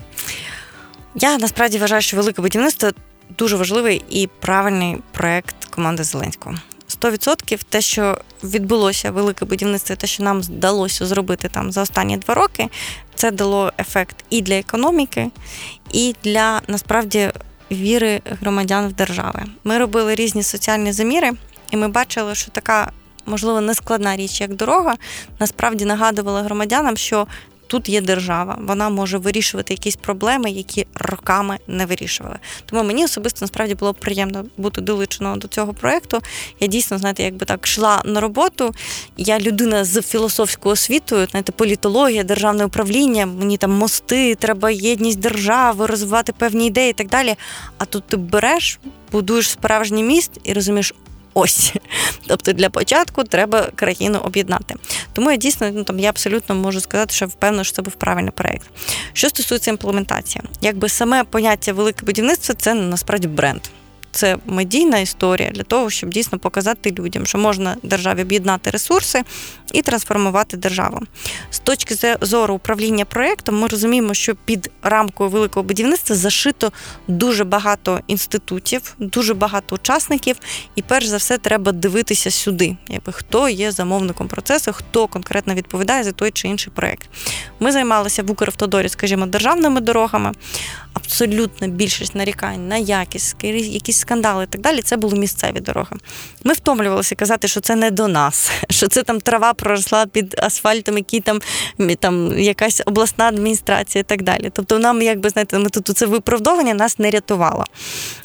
Я 1.14 1.38
насправді 1.38 1.78
вважаю, 1.78 2.02
що 2.02 2.16
велике 2.16 2.42
будівництво 2.42 2.90
дуже 3.38 3.56
важливий 3.56 4.02
і 4.10 4.28
правильний 4.40 4.96
проект 5.12 5.64
команди 5.64 6.04
Зеленського. 6.04 6.54
100% 6.88 7.60
те, 7.68 7.80
що 7.80 8.18
відбулося 8.44 9.10
велике 9.10 9.44
будівництво, 9.44 9.96
те, 9.96 10.06
що 10.06 10.22
нам 10.22 10.40
вдалося 10.40 11.06
зробити 11.06 11.48
там 11.48 11.72
за 11.72 11.82
останні 11.82 12.16
два 12.16 12.34
роки, 12.34 12.68
це 13.14 13.30
дало 13.30 13.72
ефект 13.78 14.16
і 14.30 14.42
для 14.42 14.54
економіки, 14.54 15.30
і 15.92 16.14
для 16.24 16.62
насправді 16.68 17.30
віри 17.70 18.20
громадян 18.40 18.88
в 18.88 18.92
держави. 18.92 19.42
Ми 19.64 19.78
робили 19.78 20.14
різні 20.14 20.42
соціальні 20.42 20.92
заміри, 20.92 21.32
і 21.70 21.76
ми 21.76 21.88
бачили, 21.88 22.34
що 22.34 22.50
така. 22.50 22.92
Можливо, 23.26 23.60
нескладна 23.60 24.16
річ, 24.16 24.40
як 24.40 24.54
дорога, 24.54 24.96
насправді 25.38 25.84
нагадувала 25.84 26.42
громадянам, 26.42 26.96
що 26.96 27.26
тут 27.70 27.88
є 27.88 28.00
держава, 28.00 28.58
вона 28.60 28.88
може 28.88 29.18
вирішувати 29.18 29.74
якісь 29.74 29.96
проблеми, 29.96 30.50
які 30.50 30.86
роками 30.94 31.58
не 31.68 31.86
вирішували. 31.86 32.36
Тому 32.66 32.82
мені 32.82 33.04
особисто 33.04 33.38
насправді 33.40 33.74
було 33.74 33.94
приємно 33.94 34.44
бути 34.56 34.80
долучено 34.80 35.36
до 35.36 35.48
цього 35.48 35.74
проекту. 35.74 36.20
Я 36.60 36.66
дійсно, 36.66 36.98
знаєте, 36.98 37.22
якби 37.22 37.46
так 37.46 37.66
йшла 37.66 38.02
на 38.04 38.20
роботу. 38.20 38.74
Я 39.16 39.38
людина 39.38 39.84
з 39.84 40.02
філософською 40.02 40.72
освітою, 40.72 41.26
знаєте, 41.30 41.52
політологія, 41.52 42.24
державне 42.24 42.64
управління, 42.64 43.26
мені 43.26 43.56
там 43.56 43.70
мости, 43.70 44.34
треба 44.34 44.70
єдність 44.70 45.20
держави, 45.20 45.86
розвивати 45.86 46.32
певні 46.32 46.66
ідеї 46.66 46.90
і 46.90 46.94
так 46.94 47.08
далі. 47.08 47.34
А 47.78 47.84
тут 47.84 48.04
ти 48.04 48.16
береш, 48.16 48.78
будуєш 49.12 49.50
справжній 49.50 50.02
міст 50.02 50.30
і 50.44 50.52
розумієш, 50.52 50.94
ось. 51.34 51.72
Тобто 52.26 52.52
для 52.52 52.70
початку 52.70 53.24
треба 53.24 53.68
країну 53.74 54.18
об'єднати. 54.24 54.74
Тому 55.12 55.30
я 55.30 55.36
дійсно 55.36 55.70
ну, 55.70 55.84
там 55.84 55.98
я 55.98 56.08
абсолютно 56.08 56.54
можу 56.54 56.80
сказати, 56.80 57.14
що 57.14 57.26
впевнена, 57.26 57.64
що 57.64 57.76
це 57.76 57.82
був 57.82 57.92
правильний 57.92 58.32
проект. 58.32 58.66
Що 59.12 59.28
стосується 59.28 59.70
імплементації, 59.70 60.44
якби 60.60 60.88
саме 60.88 61.24
поняття 61.24 61.72
велике 61.72 62.06
будівництво 62.06 62.54
це 62.54 62.74
насправді 62.74 63.28
бренд 63.28 63.60
це 64.10 64.36
медійна 64.46 64.98
історія 64.98 65.50
для 65.50 65.62
того, 65.62 65.90
щоб 65.90 66.10
дійсно 66.10 66.38
показати 66.38 66.94
людям, 66.98 67.26
що 67.26 67.38
можна 67.38 67.76
державі 67.82 68.22
об'єднати 68.22 68.70
ресурси 68.70 69.22
і 69.72 69.82
трансформувати 69.82 70.56
державу. 70.56 71.00
З 71.50 71.58
точки 71.58 72.16
зору 72.20 72.54
управління 72.54 73.04
проєктом, 73.04 73.58
ми 73.58 73.68
розуміємо, 73.68 74.14
що 74.14 74.34
під 74.34 74.70
рамкою 74.82 75.30
великого 75.30 75.64
будівництва 75.64 76.16
зашито 76.16 76.72
дуже 77.08 77.44
багато 77.44 78.00
інститутів, 78.06 78.94
дуже 78.98 79.34
багато 79.34 79.74
учасників, 79.74 80.36
і 80.74 80.82
перш 80.82 81.06
за 81.06 81.16
все 81.16 81.38
треба 81.38 81.72
дивитися 81.72 82.30
сюди, 82.30 82.76
якби 82.88 83.12
хто 83.12 83.48
є 83.48 83.72
замовником 83.72 84.28
процесу, 84.28 84.72
хто 84.72 85.06
конкретно 85.06 85.54
відповідає 85.54 86.04
за 86.04 86.12
той 86.12 86.30
чи 86.30 86.48
інший 86.48 86.72
проєкт. 86.76 87.08
Ми 87.60 87.72
займалися 87.72 88.22
в 88.22 88.30
Укравтодорі, 88.30 88.88
скажімо, 88.88 89.26
державними 89.26 89.80
дорогами. 89.80 90.32
Абсолютна 90.92 91.68
більшість 91.68 92.14
нарікань 92.14 92.68
на 92.68 92.76
якість, 92.76 93.36
якісь 93.44 93.98
скандали 93.98 94.44
і 94.44 94.46
так 94.46 94.60
далі, 94.60 94.82
це 94.82 94.96
були 94.96 95.18
місцеві 95.18 95.60
дороги. 95.60 95.96
Ми 96.44 96.52
втомлювалися 96.52 97.14
казати, 97.14 97.48
що 97.48 97.60
це 97.60 97.76
не 97.76 97.90
до 97.90 98.08
нас, 98.08 98.50
що 98.70 98.88
це 98.88 99.02
там 99.02 99.20
трава 99.20 99.54
проросла 99.54 100.06
під 100.06 100.36
асфальтом, 100.42 100.96
який 100.96 101.20
там 101.20 101.40
там 102.00 102.38
якась 102.38 102.82
обласна 102.86 103.24
адміністрація 103.24 104.00
і 104.00 104.04
так 104.04 104.22
далі. 104.22 104.50
Тобто, 104.52 104.78
нам, 104.78 105.02
якби 105.02 105.30
знаєте, 105.30 105.58
ми 105.58 105.68
тут 105.68 105.88
це 105.98 106.06
виправдовування 106.06 106.74
нас 106.74 106.98
не 106.98 107.10
рятувало. 107.10 107.64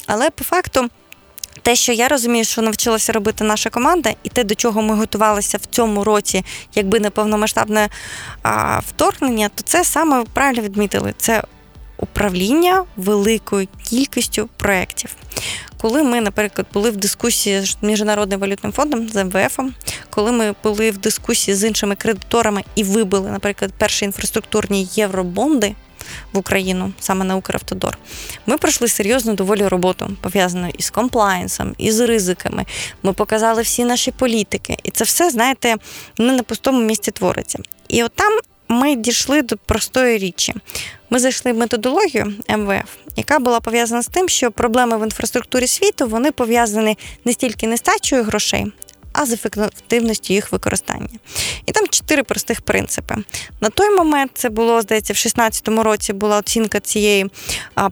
Але 0.06 0.30
по 0.30 0.44
факту. 0.44 0.88
Те, 1.62 1.76
що 1.76 1.92
я 1.92 2.08
розумію, 2.08 2.44
що 2.44 2.62
навчилася 2.62 3.12
робити 3.12 3.44
наша 3.44 3.70
команда, 3.70 4.14
і 4.22 4.28
те, 4.28 4.44
до 4.44 4.54
чого 4.54 4.82
ми 4.82 4.94
готувалися 4.94 5.58
в 5.58 5.66
цьому 5.66 6.04
році, 6.04 6.44
якби 6.74 7.00
не 7.00 7.10
повномасштабне 7.10 7.88
а, 8.42 8.78
вторгнення, 8.78 9.48
то 9.48 9.62
це 9.62 9.84
саме 9.84 10.24
правильно 10.34 10.62
відмітили. 10.62 11.14
Це 11.18 11.42
управління 11.96 12.84
великою 12.96 13.68
кількістю 13.84 14.48
проєктів. 14.56 15.16
Коли 15.80 16.02
ми, 16.02 16.20
наприклад, 16.20 16.66
були 16.72 16.90
в 16.90 16.96
дискусії 16.96 17.60
з 17.60 17.76
Міжнародним 17.82 18.40
валютним 18.40 18.72
фондом 18.72 19.08
з 19.08 19.24
МВФ, 19.24 19.60
коли 20.10 20.32
ми 20.32 20.54
були 20.62 20.90
в 20.90 20.98
дискусії 20.98 21.54
з 21.54 21.64
іншими 21.64 21.96
кредиторами 21.96 22.64
і 22.74 22.84
вибили, 22.84 23.30
наприклад, 23.30 23.72
перші 23.78 24.04
інфраструктурні 24.04 24.88
євробонди 24.94 25.74
в 26.32 26.38
Україну, 26.38 26.92
саме 27.00 27.24
на 27.24 27.36
Укравтодор, 27.36 27.98
ми 28.46 28.58
пройшли 28.58 28.88
серйозну 28.88 29.34
доволі 29.34 29.68
роботу, 29.68 30.16
пов'язану 30.20 30.68
із 30.78 30.90
комплаєнсом, 30.90 31.74
із 31.78 32.00
ризиками. 32.00 32.64
Ми 33.02 33.12
показали 33.12 33.62
всі 33.62 33.84
наші 33.84 34.10
політики. 34.10 34.76
І 34.82 34.90
це 34.90 35.04
все, 35.04 35.30
знаєте, 35.30 35.76
не 36.18 36.32
на 36.32 36.42
пустому 36.42 36.80
місці 36.80 37.10
твориться. 37.10 37.58
І 37.88 38.04
от 38.04 38.12
там 38.14 38.38
ми 38.68 38.96
дійшли 38.96 39.42
до 39.42 39.56
простої 39.56 40.18
річі. 40.18 40.54
Ми 41.10 41.18
зайшли 41.18 41.52
в 41.52 41.56
методологію 41.56 42.34
МВФ, 42.48 42.96
яка 43.16 43.38
була 43.38 43.60
пов'язана 43.60 44.02
з 44.02 44.06
тим, 44.06 44.28
що 44.28 44.50
проблеми 44.50 44.98
в 44.98 45.02
інфраструктурі 45.02 45.66
світу 45.66 46.06
вони 46.06 46.32
пов'язані 46.32 46.98
не 47.24 47.32
стільки 47.32 47.66
нестачею 47.66 48.22
грошей, 48.22 48.66
а 49.12 49.26
з 49.26 49.32
ефективністю 49.32 50.32
їх 50.32 50.52
використання. 50.52 51.08
І 51.66 51.72
там 51.72 51.86
чотири 51.88 52.22
простих 52.22 52.60
принципи. 52.60 53.16
На 53.60 53.70
той 53.70 53.96
момент 53.96 54.30
це 54.34 54.48
було, 54.48 54.82
здається, 54.82 55.12
в 55.12 55.16
2016 55.16 55.68
році 55.68 56.12
була 56.12 56.38
оцінка 56.38 56.80
цієї 56.80 57.30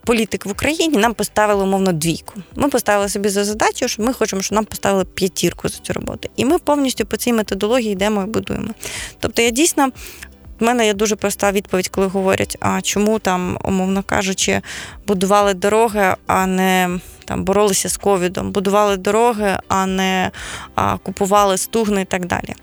політики 0.04 0.48
в 0.48 0.52
Україні. 0.52 0.98
Нам 0.98 1.14
поставили 1.14 1.64
умовно 1.64 1.92
двійку. 1.92 2.34
Ми 2.56 2.68
поставили 2.68 3.08
собі 3.08 3.28
за 3.28 3.44
задачу, 3.44 3.88
що 3.88 4.02
ми 4.02 4.12
хочемо, 4.12 4.42
щоб 4.42 4.54
нам 4.54 4.64
поставили 4.64 5.04
п'ятірку 5.04 5.68
за 5.68 5.78
цю 5.78 5.92
роботу. 5.92 6.28
І 6.36 6.44
ми 6.44 6.58
повністю 6.58 7.06
по 7.06 7.16
цій 7.16 7.32
методології 7.32 7.92
йдемо 7.92 8.22
і 8.22 8.26
будуємо. 8.26 8.68
Тобто 9.20 9.42
я 9.42 9.50
дійсно 9.50 9.90
в 10.60 10.64
мене 10.64 10.86
є 10.86 10.94
дуже 10.94 11.16
проста 11.16 11.52
відповідь, 11.52 11.88
коли 11.88 12.06
говорять, 12.06 12.56
а 12.60 12.80
чому 12.80 13.18
там, 13.18 13.58
умовно 13.64 14.02
кажучи, 14.02 14.60
будували 15.06 15.54
дороги, 15.54 16.14
а 16.26 16.46
не 16.46 17.00
там 17.24 17.44
боролися 17.44 17.88
з 17.88 17.96
ковідом, 17.96 18.50
будували 18.50 18.96
дороги, 18.96 19.58
а 19.68 19.86
не 19.86 20.30
а, 20.74 20.96
купували 20.96 21.58
стугни 21.58 22.02
і 22.02 22.04
так 22.04 22.26
далі. 22.26 22.54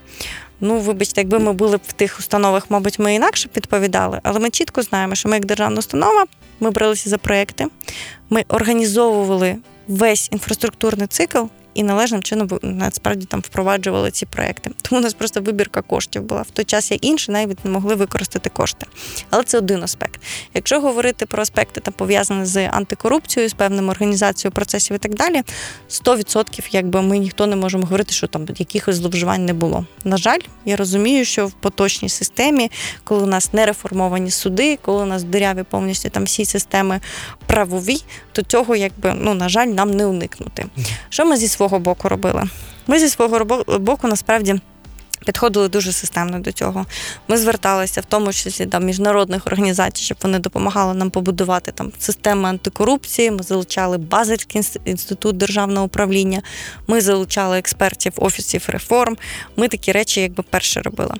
Ну, 0.60 0.78
вибачте, 0.78 1.20
якби 1.20 1.38
ми 1.38 1.52
були 1.52 1.76
в 1.76 1.92
тих 1.92 2.18
установах, 2.18 2.70
мабуть, 2.70 2.98
ми 2.98 3.14
інакше 3.14 3.48
б 3.48 3.50
відповідали, 3.56 4.20
але 4.22 4.40
ми 4.40 4.50
чітко 4.50 4.82
знаємо, 4.82 5.14
що 5.14 5.28
ми, 5.28 5.34
як 5.34 5.44
державна 5.44 5.78
установа, 5.78 6.24
ми 6.60 6.70
бралися 6.70 7.10
за 7.10 7.18
проекти, 7.18 7.66
ми 8.30 8.44
організовували 8.48 9.56
весь 9.88 10.28
інфраструктурний 10.32 11.06
цикл 11.06 11.44
і 11.74 11.82
належним 11.82 12.22
чином 12.22 12.48
насправді 12.62 13.26
там 13.26 13.40
впроваджували 13.40 14.10
ці 14.10 14.26
проекти. 14.26 14.70
Тому 14.82 15.00
у 15.00 15.02
нас 15.02 15.14
просто 15.14 15.40
вибірка 15.40 15.82
коштів 15.82 16.22
була. 16.22 16.42
В 16.42 16.50
той 16.50 16.64
час 16.64 16.90
як 16.90 17.04
інші 17.04 17.32
навіть 17.32 17.64
не 17.64 17.70
могли 17.70 17.94
використати 17.94 18.50
кошти. 18.50 18.86
Але 19.30 19.42
це 19.42 19.58
один 19.58 19.82
аспект. 19.82 20.20
Якщо 20.54 20.80
говорити 20.80 21.26
про 21.26 21.42
аспекти 21.42 21.80
там 21.80 21.94
пов'язані 21.96 22.46
з 22.46 22.68
антикорупцією, 22.68 23.50
з 23.50 23.52
певними 23.52 23.90
організацією 23.90 24.52
процесів 24.52 24.96
і 24.96 24.98
так 24.98 25.14
далі, 25.14 25.42
100% 25.90 26.68
якби 26.70 27.02
ми 27.02 27.18
ніхто 27.18 27.46
не 27.46 27.56
можемо 27.56 27.84
говорити, 27.84 28.12
що 28.12 28.26
там 28.26 28.46
якихось 28.56 28.96
зловживань 28.96 29.44
не 29.44 29.52
було. 29.52 29.86
На 30.04 30.16
жаль, 30.16 30.40
я 30.64 30.76
розумію, 30.76 31.24
що 31.24 31.46
в 31.46 31.52
поточній 31.52 32.08
системі, 32.08 32.70
коли 33.04 33.22
у 33.22 33.26
нас 33.26 33.52
не 33.52 33.66
реформовані 33.66 34.30
суди, 34.30 34.78
коли 34.82 35.02
у 35.02 35.06
нас 35.06 35.22
диряві 35.22 35.62
повністю 35.62 36.10
там 36.10 36.24
всі 36.24 36.44
системи 36.44 37.00
правові, 37.46 38.02
то 38.32 38.42
цього 38.42 38.76
якби 38.76 39.14
ну 39.16 39.34
на 39.34 39.48
жаль 39.48 39.66
нам 39.66 39.90
не 39.90 40.06
уникнути. 40.06 40.66
Що 41.08 41.24
ми 41.24 41.36
зі 41.36 41.48
свого 41.62 41.78
боку 41.78 42.08
робили? 42.08 42.42
Ми 42.86 42.98
зі 42.98 43.08
свого 43.08 43.44
боку 43.78 44.08
насправді. 44.08 44.60
Підходили 45.26 45.68
дуже 45.68 45.92
системно 45.92 46.38
до 46.38 46.52
цього. 46.52 46.86
Ми 47.28 47.38
зверталися 47.38 48.00
в 48.00 48.04
тому 48.04 48.32
числі 48.32 48.66
до 48.66 48.80
міжнародних 48.80 49.46
організацій, 49.46 50.02
щоб 50.04 50.18
вони 50.22 50.38
допомагали 50.38 50.94
нам 50.94 51.10
побудувати 51.10 51.72
там 51.72 51.92
системи 51.98 52.48
антикорупції. 52.48 53.30
Ми 53.30 53.42
залучали 53.42 53.98
Базельський 53.98 54.62
інститут 54.84 55.36
державного 55.36 55.86
управління. 55.86 56.42
Ми 56.86 57.00
залучали 57.00 57.58
експертів 57.58 58.12
офісів 58.16 58.64
реформ. 58.68 59.16
Ми 59.56 59.68
такі 59.68 59.92
речі, 59.92 60.20
якби 60.20 60.44
перше 60.50 60.80
робили. 60.80 61.14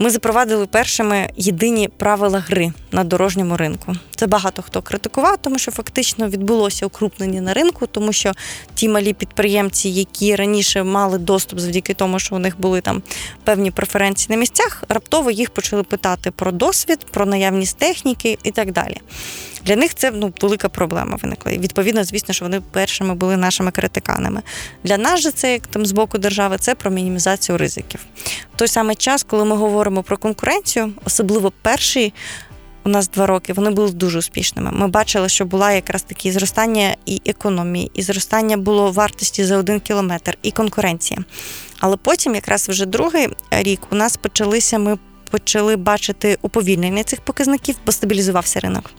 Ми 0.00 0.10
запровадили 0.10 0.66
першими 0.66 1.30
єдині 1.36 1.88
правила 1.96 2.38
гри 2.38 2.72
на 2.92 3.04
дорожньому 3.04 3.56
ринку. 3.56 3.92
Це 4.16 4.26
багато 4.26 4.62
хто 4.62 4.82
критикував, 4.82 5.36
тому 5.40 5.58
що 5.58 5.70
фактично 5.70 6.28
відбулося 6.28 6.86
укрупнення 6.86 7.40
на 7.40 7.54
ринку, 7.54 7.86
тому 7.86 8.12
що 8.12 8.32
ті 8.74 8.88
малі 8.88 9.12
підприємці, 9.12 9.88
які 9.88 10.36
раніше 10.36 10.82
мали 10.82 11.18
доступ 11.18 11.58
завдяки 11.58 11.94
тому, 11.94 12.18
що 12.18 12.36
у 12.36 12.38
них 12.38 12.60
були 12.60 12.80
там 12.80 13.02
певні 13.44 13.70
преференції 13.70 14.34
на 14.34 14.40
місцях, 14.40 14.84
раптово 14.88 15.30
їх 15.30 15.50
почали 15.50 15.82
питати 15.82 16.30
про 16.30 16.52
досвід, 16.52 16.98
про 17.10 17.26
наявність 17.26 17.78
техніки 17.78 18.38
і 18.42 18.50
так 18.50 18.72
далі. 18.72 18.96
Для 19.64 19.76
них 19.76 19.94
це 19.94 20.10
ну, 20.10 20.32
велика 20.40 20.68
проблема 20.68 21.18
виникла. 21.22 21.52
І 21.52 21.58
відповідно, 21.58 22.04
звісно, 22.04 22.34
що 22.34 22.44
вони 22.44 22.60
першими 22.60 23.14
були 23.14 23.36
нашими 23.36 23.70
критиканами. 23.70 24.42
Для 24.84 24.98
нас 24.98 25.20
же 25.20 25.30
це 25.30 25.52
як 25.52 25.66
там 25.66 25.86
з 25.86 25.92
боку 25.92 26.18
держави, 26.18 26.56
це 26.60 26.74
про 26.74 26.90
мінімізацію 26.90 27.58
ризиків. 27.58 28.00
В 28.54 28.56
той 28.56 28.68
самий 28.68 28.96
час, 28.96 29.22
коли 29.22 29.44
ми 29.44 29.56
говоримо 29.56 30.02
про 30.02 30.16
конкуренцію, 30.16 30.92
особливо 31.04 31.52
перший. 31.62 32.12
У 32.84 32.90
нас 32.90 33.08
два 33.08 33.26
роки 33.26 33.52
вони 33.52 33.70
були 33.70 33.90
дуже 33.90 34.18
успішними. 34.18 34.70
Ми 34.72 34.88
бачили, 34.88 35.28
що 35.28 35.44
була 35.44 35.72
якраз 35.72 36.02
такі 36.02 36.32
зростання 36.32 36.96
і 37.06 37.22
економії, 37.26 37.90
і 37.94 38.02
зростання 38.02 38.56
було 38.56 38.92
вартості 38.92 39.44
за 39.44 39.56
один 39.56 39.80
кілометр, 39.80 40.38
і 40.42 40.50
конкуренція. 40.50 41.20
Але 41.80 41.96
потім, 41.96 42.34
якраз 42.34 42.68
вже 42.68 42.86
другий 42.86 43.28
рік, 43.50 43.80
у 43.90 43.94
нас 43.94 44.16
почалися 44.16 44.78
ми 44.78 44.98
почали 45.28 45.76
бачити 45.76 46.38
уповільнення 46.42 47.04
цих 47.04 47.20
показників, 47.20 47.76
бо 47.86 47.92
стабілізувався 47.92 48.60
ринок. 48.60 48.90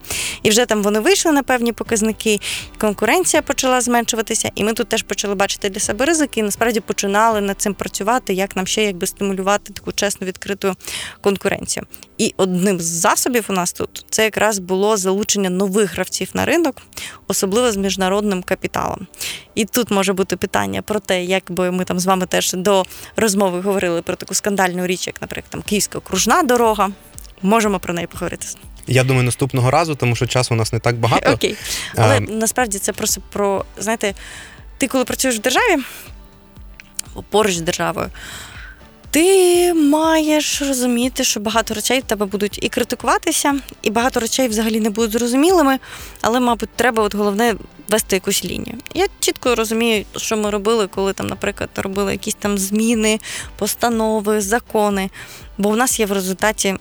І 0.44 0.50
вже 0.50 0.66
там 0.66 0.84
вони 0.84 1.00
вийшли 1.00 1.32
на 1.32 1.44
певні 1.44 1.74
показники, 1.74 2.40
конкуренція 2.78 3.42
почала 3.42 3.82
зменшуватися, 3.82 4.52
і 4.56 4.64
ми 4.64 4.74
тут 4.74 4.90
теж 4.90 5.04
почали 5.04 5.36
бачити 5.36 5.70
для 5.70 5.80
себе 5.80 6.06
ризики. 6.06 6.40
І 6.40 6.44
насправді 6.44 6.80
починали 6.80 7.42
над 7.42 7.62
цим 7.62 7.74
працювати, 7.74 8.34
як 8.34 8.56
нам 8.56 8.68
ще 8.68 8.84
якби 8.84 9.08
стимулювати 9.08 9.74
таку 9.74 9.92
чесну 9.92 10.28
відкриту 10.28 10.76
конкуренцію. 11.22 11.86
І 12.18 12.34
одним 12.38 12.80
з 12.80 12.86
засобів 12.86 13.46
у 13.50 13.54
нас 13.54 13.74
тут 13.74 14.06
це 14.10 14.24
якраз 14.24 14.60
було 14.60 14.98
залучення 14.98 15.50
нових 15.50 15.94
гравців 15.94 16.30
на 16.34 16.46
ринок, 16.46 16.82
особливо 17.28 17.72
з 17.72 17.78
міжнародним 17.78 18.44
капіталом. 18.44 19.08
І 19.56 19.66
тут 19.66 19.92
може 19.92 20.14
бути 20.14 20.38
питання 20.38 20.82
про 20.82 21.00
те, 21.00 21.24
як 21.24 21.52
би 21.52 21.72
ми 21.72 21.84
там 21.84 22.00
з 22.00 22.06
вами 22.06 22.26
теж 22.26 22.54
до 22.54 22.84
розмови 23.16 23.62
говорили 23.62 24.02
про 24.02 24.16
таку 24.16 24.34
скандальну 24.34 24.88
річ, 24.88 25.08
як, 25.08 25.22
наприклад, 25.22 25.52
там 25.52 25.62
Київська 25.62 25.98
окружна 25.98 26.19
дорога. 26.44 26.92
Можемо 27.42 27.80
про 27.80 27.94
неї 27.94 28.08
поговорити. 28.08 28.48
Я 28.88 29.04
думаю, 29.04 29.26
наступного 29.26 29.72
разу, 29.72 29.96
тому 29.96 30.16
що 30.16 30.28
часу 30.28 30.54
у 30.54 30.58
нас 30.58 30.74
не 30.74 30.80
так 30.80 30.96
багато. 30.96 31.32
Окей. 31.32 31.56
Але 31.96 32.18
а... 32.18 32.20
насправді 32.20 32.80
це 32.80 32.94
просто 32.94 33.22
про, 33.32 33.66
знаєте, 33.78 34.14
ти 34.78 34.88
коли 34.88 35.06
працюєш 35.06 35.38
в 35.38 35.42
державі, 35.42 35.78
поруч 37.30 37.56
з 37.56 37.62
державою, 37.62 38.10
ти 39.12 39.74
маєш 39.74 40.62
розуміти, 40.62 41.24
що 41.24 41.40
багато 41.40 41.74
речей 41.74 42.00
в 42.00 42.04
тебе 42.04 42.26
будуть 42.26 42.60
і 42.64 42.70
критикуватися, 42.70 43.60
і 43.82 43.90
багато 43.90 44.20
речей 44.20 44.48
взагалі 44.48 44.80
не 44.80 44.90
будуть 44.90 45.12
зрозумілими, 45.12 45.80
але, 46.22 46.40
мабуть, 46.40 46.70
треба 46.76 47.04
от 47.04 47.16
головне 47.16 47.56
вести 47.90 48.16
якусь 48.16 48.46
лінію. 48.46 48.76
Я 48.94 49.08
чітко 49.20 49.56
розумію, 49.56 50.06
що 50.18 50.38
ми 50.38 50.50
робили, 50.50 50.88
коли 50.88 51.14
там, 51.14 51.28
наприклад, 51.28 51.70
робили 51.76 52.12
якісь 52.12 52.34
там 52.34 52.58
зміни, 52.58 53.20
постанови, 53.58 54.42
закони. 54.42 55.10
Бо 55.58 55.70
в 55.70 55.78
нас 55.78 56.00
є 56.00 56.06
в 56.06 56.12
результаті 56.12 56.76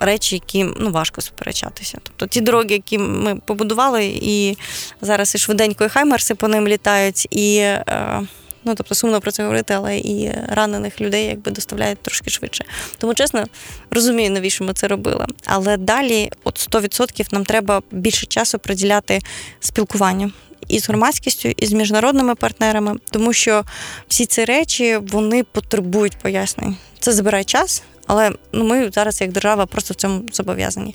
речі, 0.00 0.36
які 0.36 0.64
ну 0.64 0.90
важко 0.90 1.20
сперечатися. 1.20 1.98
Тобто 2.02 2.26
ті 2.26 2.40
дороги, 2.40 2.66
які 2.68 2.98
ми 2.98 3.36
побудували, 3.36 4.04
і 4.04 4.58
зараз 5.00 5.34
і 5.34 5.38
швиденько 5.38 5.84
і 5.84 5.88
хаймерси 5.88 6.34
по 6.34 6.48
ним 6.48 6.68
літають, 6.68 7.26
і. 7.30 7.56
Е, 7.56 8.22
Ну, 8.64 8.74
тобто 8.74 8.94
сумно 8.94 9.20
про 9.20 9.30
це 9.30 9.42
говорити, 9.42 9.74
але 9.74 9.98
і 9.98 10.32
ранених 10.48 11.00
людей 11.00 11.26
якби 11.26 11.50
доставляють 11.50 11.98
трошки 11.98 12.30
швидше. 12.30 12.64
Тому 12.98 13.14
чесно 13.14 13.44
розумію, 13.90 14.30
навіщо 14.30 14.64
ми 14.64 14.72
це 14.72 14.88
робили. 14.88 15.26
Але 15.44 15.76
далі, 15.76 16.30
от 16.44 16.68
100% 16.70 17.32
нам 17.32 17.44
треба 17.44 17.82
більше 17.90 18.26
часу 18.26 18.58
приділяти 18.58 19.20
спілкуванню. 19.60 20.32
І 20.68 20.80
з 20.80 20.88
громадськістю, 20.88 21.48
і 21.48 21.66
з 21.66 21.72
міжнародними 21.72 22.34
партнерами, 22.34 22.96
тому 23.10 23.32
що 23.32 23.64
всі 24.08 24.26
ці 24.26 24.44
речі 24.44 24.96
вони 24.96 25.44
потребують 25.44 26.18
пояснень. 26.18 26.76
Це 26.98 27.12
забирає 27.12 27.44
час, 27.44 27.82
але 28.06 28.30
ну 28.52 28.64
ми 28.64 28.90
зараз, 28.90 29.20
як 29.20 29.32
держава, 29.32 29.66
просто 29.66 29.94
в 29.94 29.96
цьому 29.96 30.22
зобов'язані. 30.32 30.94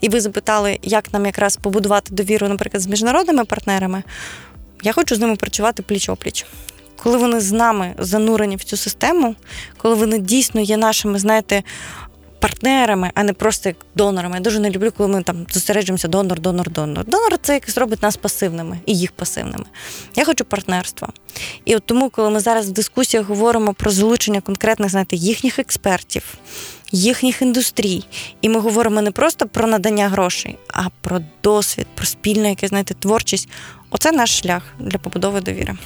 І 0.00 0.08
ви 0.08 0.20
запитали, 0.20 0.78
як 0.82 1.12
нам 1.12 1.26
якраз 1.26 1.56
побудувати 1.56 2.14
довіру, 2.14 2.48
наприклад, 2.48 2.82
з 2.82 2.86
міжнародними 2.86 3.44
партнерами. 3.44 4.02
Я 4.82 4.92
хочу 4.92 5.14
з 5.14 5.18
ними 5.18 5.36
працювати 5.36 5.82
пліч-опліч 5.82 6.44
коли 7.02 7.18
вони 7.18 7.40
з 7.40 7.52
нами 7.52 7.94
занурені 7.98 8.56
в 8.56 8.64
цю 8.64 8.76
систему, 8.76 9.34
коли 9.76 9.94
вони 9.94 10.18
дійсно 10.18 10.60
є 10.60 10.76
нашими, 10.76 11.18
знаєте, 11.18 11.62
партнерами, 12.44 13.10
а 13.14 13.22
не 13.22 13.32
просто 13.32 13.68
як 13.68 13.76
донорами. 13.94 14.34
Я 14.34 14.40
дуже 14.40 14.58
не 14.58 14.70
люблю, 14.70 14.92
коли 14.96 15.08
ми 15.08 15.22
там 15.22 15.46
зосереджуємося 15.50 16.08
донор, 16.08 16.40
донор, 16.40 16.70
донор. 16.70 17.04
Донор 17.06 17.38
це 17.42 17.54
якось 17.54 17.78
робить 17.78 18.02
нас 18.02 18.16
пасивними 18.16 18.78
і 18.86 18.98
їх 18.98 19.12
пасивними. 19.12 19.64
Я 20.16 20.24
хочу 20.24 20.44
партнерства. 20.44 21.08
І 21.64 21.76
от 21.76 21.86
тому, 21.86 22.10
коли 22.10 22.30
ми 22.30 22.40
зараз 22.40 22.68
в 22.68 22.72
дискусіях 22.72 23.26
говоримо 23.26 23.74
про 23.74 23.90
залучення 23.90 24.40
конкретних, 24.40 24.90
знаєте, 24.90 25.16
їхніх 25.16 25.58
експертів. 25.58 26.34
Їхніх 26.92 27.42
індустрій, 27.42 28.04
і 28.40 28.48
ми 28.48 28.60
говоримо 28.60 29.02
не 29.02 29.10
просто 29.10 29.46
про 29.46 29.66
надання 29.66 30.08
грошей, 30.08 30.58
а 30.68 30.82
про 31.00 31.20
досвід, 31.42 31.86
про 31.94 32.06
спільну 32.06 32.48
якесь 32.48 32.70
знаєте, 32.70 32.94
творчість. 32.94 33.48
Оце 33.90 34.12
наш 34.12 34.38
шлях 34.38 34.62
для 34.78 34.98
побудови 34.98 35.40
довіри. 35.40 35.76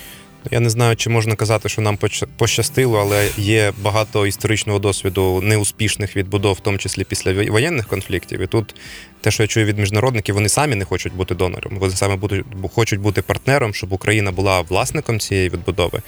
Я 0.50 0.60
не 0.60 0.70
знаю, 0.70 0.96
чи 0.96 1.10
можна 1.10 1.34
казати, 1.34 1.68
що 1.68 1.82
нам 1.82 1.98
пощастило, 2.36 2.98
але 2.98 3.28
є 3.36 3.72
багато 3.82 4.26
історичного 4.26 4.78
досвіду 4.78 5.40
неуспішних 5.42 6.16
відбудов, 6.16 6.54
в 6.54 6.60
тому 6.60 6.78
числі 6.78 7.04
після 7.04 7.50
воєнних 7.50 7.86
конфліктів. 7.88 8.40
І 8.40 8.46
тут 8.46 8.74
те, 9.20 9.30
що 9.30 9.42
я 9.42 9.46
чую 9.46 9.66
від 9.66 9.78
міжнародників, 9.78 10.34
вони 10.34 10.48
самі 10.48 10.74
не 10.74 10.84
хочуть 10.84 11.14
бути 11.14 11.34
донором. 11.34 11.78
Вони 11.78 11.92
саме 11.92 12.16
будуть 12.16 12.44
хочуть 12.74 13.00
бути 13.00 13.22
партнером, 13.22 13.74
щоб 13.74 13.92
Україна 13.92 14.32
була 14.32 14.60
власником 14.60 15.20
цієї 15.20 15.48
відбудови. 15.48 16.02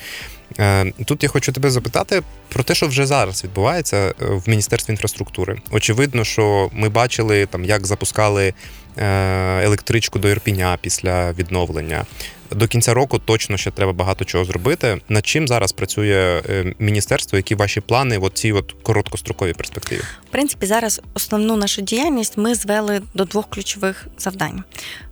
Е, 0.58 0.92
тут 1.04 1.22
я 1.22 1.28
хочу 1.28 1.52
тебе 1.52 1.70
запитати 1.70 2.22
про 2.48 2.62
те, 2.62 2.74
що 2.74 2.86
вже 2.86 3.06
зараз 3.06 3.44
відбувається 3.44 3.96
е, 3.96 4.12
в 4.18 4.48
Міністерстві 4.48 4.92
інфраструктури. 4.92 5.58
Очевидно, 5.70 6.24
що 6.24 6.70
ми 6.72 6.88
бачили 6.88 7.46
там, 7.46 7.64
як 7.64 7.86
запускали 7.86 8.54
електричку 9.00 10.18
до 10.18 10.28
Ірпіня 10.28 10.78
після 10.80 11.32
відновлення. 11.32 12.04
До 12.50 12.68
кінця 12.68 12.94
року 12.94 13.18
точно 13.18 13.56
ще 13.56 13.70
треба 13.70 13.92
багато 13.92 14.24
чого 14.24 14.44
зробити. 14.44 15.00
Над 15.08 15.26
чим 15.26 15.48
зараз 15.48 15.72
працює 15.72 16.42
міністерство? 16.78 17.38
Які 17.38 17.54
ваші 17.54 17.80
плани 17.80 18.18
в 18.18 18.30
цій 18.30 18.52
от 18.52 18.74
короткостроковій 18.82 19.52
перспективі? 19.52 20.00
В 20.00 20.30
принципі, 20.30 20.66
зараз 20.66 21.00
основну 21.14 21.56
нашу 21.56 21.82
діяльність 21.82 22.36
ми 22.36 22.54
звели 22.54 23.02
до 23.14 23.24
двох 23.24 23.50
ключових 23.50 24.06
завдань. 24.18 24.64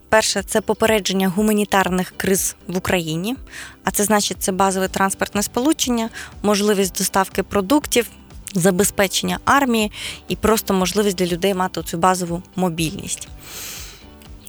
Перше 0.09 0.43
це 0.43 0.61
попередження 0.61 1.29
гуманітарних 1.29 2.13
криз 2.17 2.57
в 2.67 2.77
Україні, 2.77 3.37
а 3.85 3.91
це 3.91 4.05
значить 4.05 4.43
це 4.43 4.53
базове 4.53 4.89
транспортне 4.89 5.43
сполучення, 5.43 6.09
можливість 6.43 6.99
доставки 6.99 7.43
продуктів, 7.43 8.07
забезпечення 8.55 9.39
армії 9.45 9.93
і 10.29 10.37
просто 10.37 10.75
можливість 10.75 11.17
для 11.17 11.27
людей 11.27 11.55
мати 11.55 11.83
цю 11.83 11.99
базову 11.99 12.43
мобільність. 12.57 13.29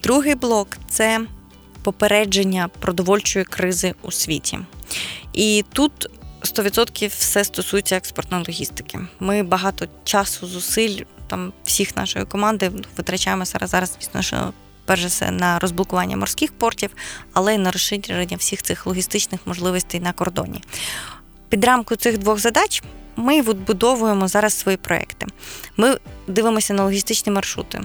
Другий 0.10 0.36
блок 0.36 0.68
це 0.88 1.22
попередження 1.84 2.70
продовольчої 2.80 3.46
кризи 3.46 3.94
у 4.02 4.12
світі. 4.12 4.60
І 5.34 5.66
тут 5.74 6.10
100% 6.42 7.10
все 7.10 7.44
стосується 7.44 7.98
експортної 7.98 8.44
логістики. 8.48 9.00
Ми 9.20 9.44
багато 9.44 9.86
часу, 10.04 10.48
зусиль 10.48 11.04
там 11.28 11.54
всіх 11.64 11.98
нашої 11.98 12.26
команди 12.26 12.72
витрачаємо 12.98 13.46
зараз, 13.46 13.70
зараз 13.70 13.98
звісно, 14.00 14.22
що 14.22 14.54
перш 14.86 15.02
за 15.02 15.08
все 15.08 15.32
на 15.32 15.60
розблокування 15.60 16.18
морських 16.18 16.52
портів, 16.52 16.90
але 17.34 17.56
й 17.56 17.58
на 17.58 17.72
розширення 17.72 18.38
всіх 18.38 18.62
цих 18.62 18.86
логістичних 18.88 19.42
можливостей 19.46 20.00
на 20.00 20.14
кордоні. 20.14 20.62
Під 21.50 21.66
рамку 21.66 21.96
цих 21.96 22.18
двох 22.18 22.40
задач 22.40 22.84
ми 23.16 23.42
відбудовуємо 23.42 24.28
зараз 24.28 24.54
свої 24.54 24.78
проекти. 24.78 25.26
Ми 25.78 25.98
дивимося 26.28 26.74
на 26.74 26.84
логістичні 26.84 27.32
маршрути, 27.32 27.82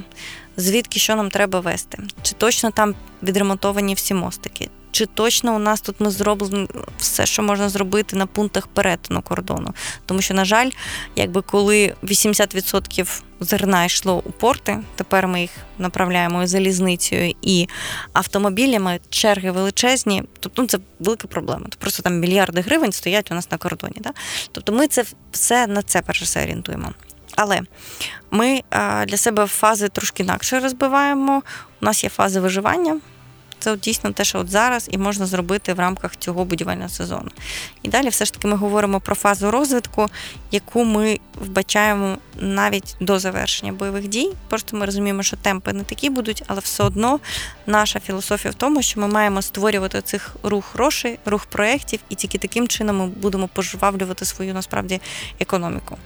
звідки 0.56 0.98
що 0.98 1.16
нам 1.16 1.30
треба 1.30 1.60
вести, 1.60 1.98
чи 2.22 2.34
точно 2.34 2.70
там 2.70 2.94
відремонтовані 3.22 3.94
всі 3.94 4.14
мостики, 4.14 4.68
чи 4.90 5.06
точно 5.06 5.54
у 5.54 5.58
нас 5.58 5.80
тут 5.80 6.00
ми 6.00 6.10
зробимо 6.10 6.68
все, 6.98 7.26
що 7.26 7.42
можна 7.42 7.68
зробити 7.68 8.16
на 8.16 8.26
пунктах 8.26 8.66
перетину 8.66 9.22
кордону. 9.22 9.74
Тому 10.06 10.22
що, 10.22 10.34
на 10.34 10.44
жаль, 10.44 10.70
якби 11.16 11.42
коли 11.42 11.94
80% 12.02 13.22
зерна 13.40 13.84
йшло 13.84 14.22
у 14.24 14.30
порти, 14.30 14.78
тепер 14.94 15.28
ми 15.28 15.40
їх 15.40 15.50
направляємо 15.78 16.42
і 16.42 16.46
залізницею 16.46 17.34
і 17.42 17.68
автомобілями, 18.12 19.00
черги 19.10 19.50
величезні, 19.50 20.22
тобто 20.40 20.62
ну, 20.62 20.68
це 20.68 20.78
велика 21.00 21.28
проблема. 21.28 21.60
Тобто 21.62 21.78
просто 21.80 22.02
там 22.02 22.20
мільярди 22.20 22.60
гривень 22.60 22.92
стоять 22.92 23.30
у 23.30 23.34
нас 23.34 23.50
на 23.50 23.58
кордоні. 23.58 23.96
Да? 24.00 24.10
Тобто 24.52 24.72
ми 24.72 24.88
це 24.88 25.04
все 25.32 25.66
на 25.66 25.82
це 25.82 26.02
перше 26.02 26.24
все 26.24 26.42
орієнтуємо. 26.42 26.92
Але 27.36 27.60
ми 28.30 28.60
для 29.06 29.16
себе 29.16 29.46
фази 29.46 29.88
трошки 29.88 30.22
інакше 30.22 30.60
розбиваємо. 30.60 31.42
У 31.82 31.84
нас 31.84 32.04
є 32.04 32.10
фази 32.10 32.40
виживання. 32.40 33.00
Це 33.64 33.76
дійсно 33.76 34.12
те, 34.12 34.24
що 34.24 34.38
от 34.38 34.50
зараз 34.50 34.88
і 34.90 34.98
можна 34.98 35.26
зробити 35.26 35.74
в 35.74 35.78
рамках 35.78 36.16
цього 36.16 36.44
будівельного 36.44 36.88
сезону. 36.88 37.30
І 37.82 37.88
далі, 37.88 38.08
все 38.08 38.24
ж 38.24 38.32
таки, 38.32 38.48
ми 38.48 38.56
говоримо 38.56 39.00
про 39.00 39.14
фазу 39.14 39.50
розвитку, 39.50 40.08
яку 40.50 40.84
ми 40.84 41.18
вбачаємо 41.34 42.18
навіть 42.40 42.96
до 43.00 43.18
завершення 43.18 43.72
бойових 43.72 44.08
дій. 44.08 44.32
Просто 44.48 44.76
ми 44.76 44.86
розуміємо, 44.86 45.22
що 45.22 45.36
темпи 45.36 45.72
не 45.72 45.84
такі 45.84 46.10
будуть, 46.10 46.42
але 46.46 46.60
все 46.60 46.84
одно 46.84 47.20
наша 47.66 48.00
філософія 48.00 48.52
в 48.52 48.54
тому, 48.54 48.82
що 48.82 49.00
ми 49.00 49.08
маємо 49.08 49.42
створювати 49.42 50.02
цих 50.02 50.36
рух 50.42 50.74
грошей, 50.74 51.18
рух 51.26 51.46
проєктів, 51.46 52.00
і 52.08 52.14
тільки 52.14 52.38
таким 52.38 52.68
чином 52.68 52.98
ми 52.98 53.06
будемо 53.06 53.48
пожвавлювати 53.48 54.24
свою 54.24 54.54
насправді 54.54 55.00
економіку. 55.40 55.98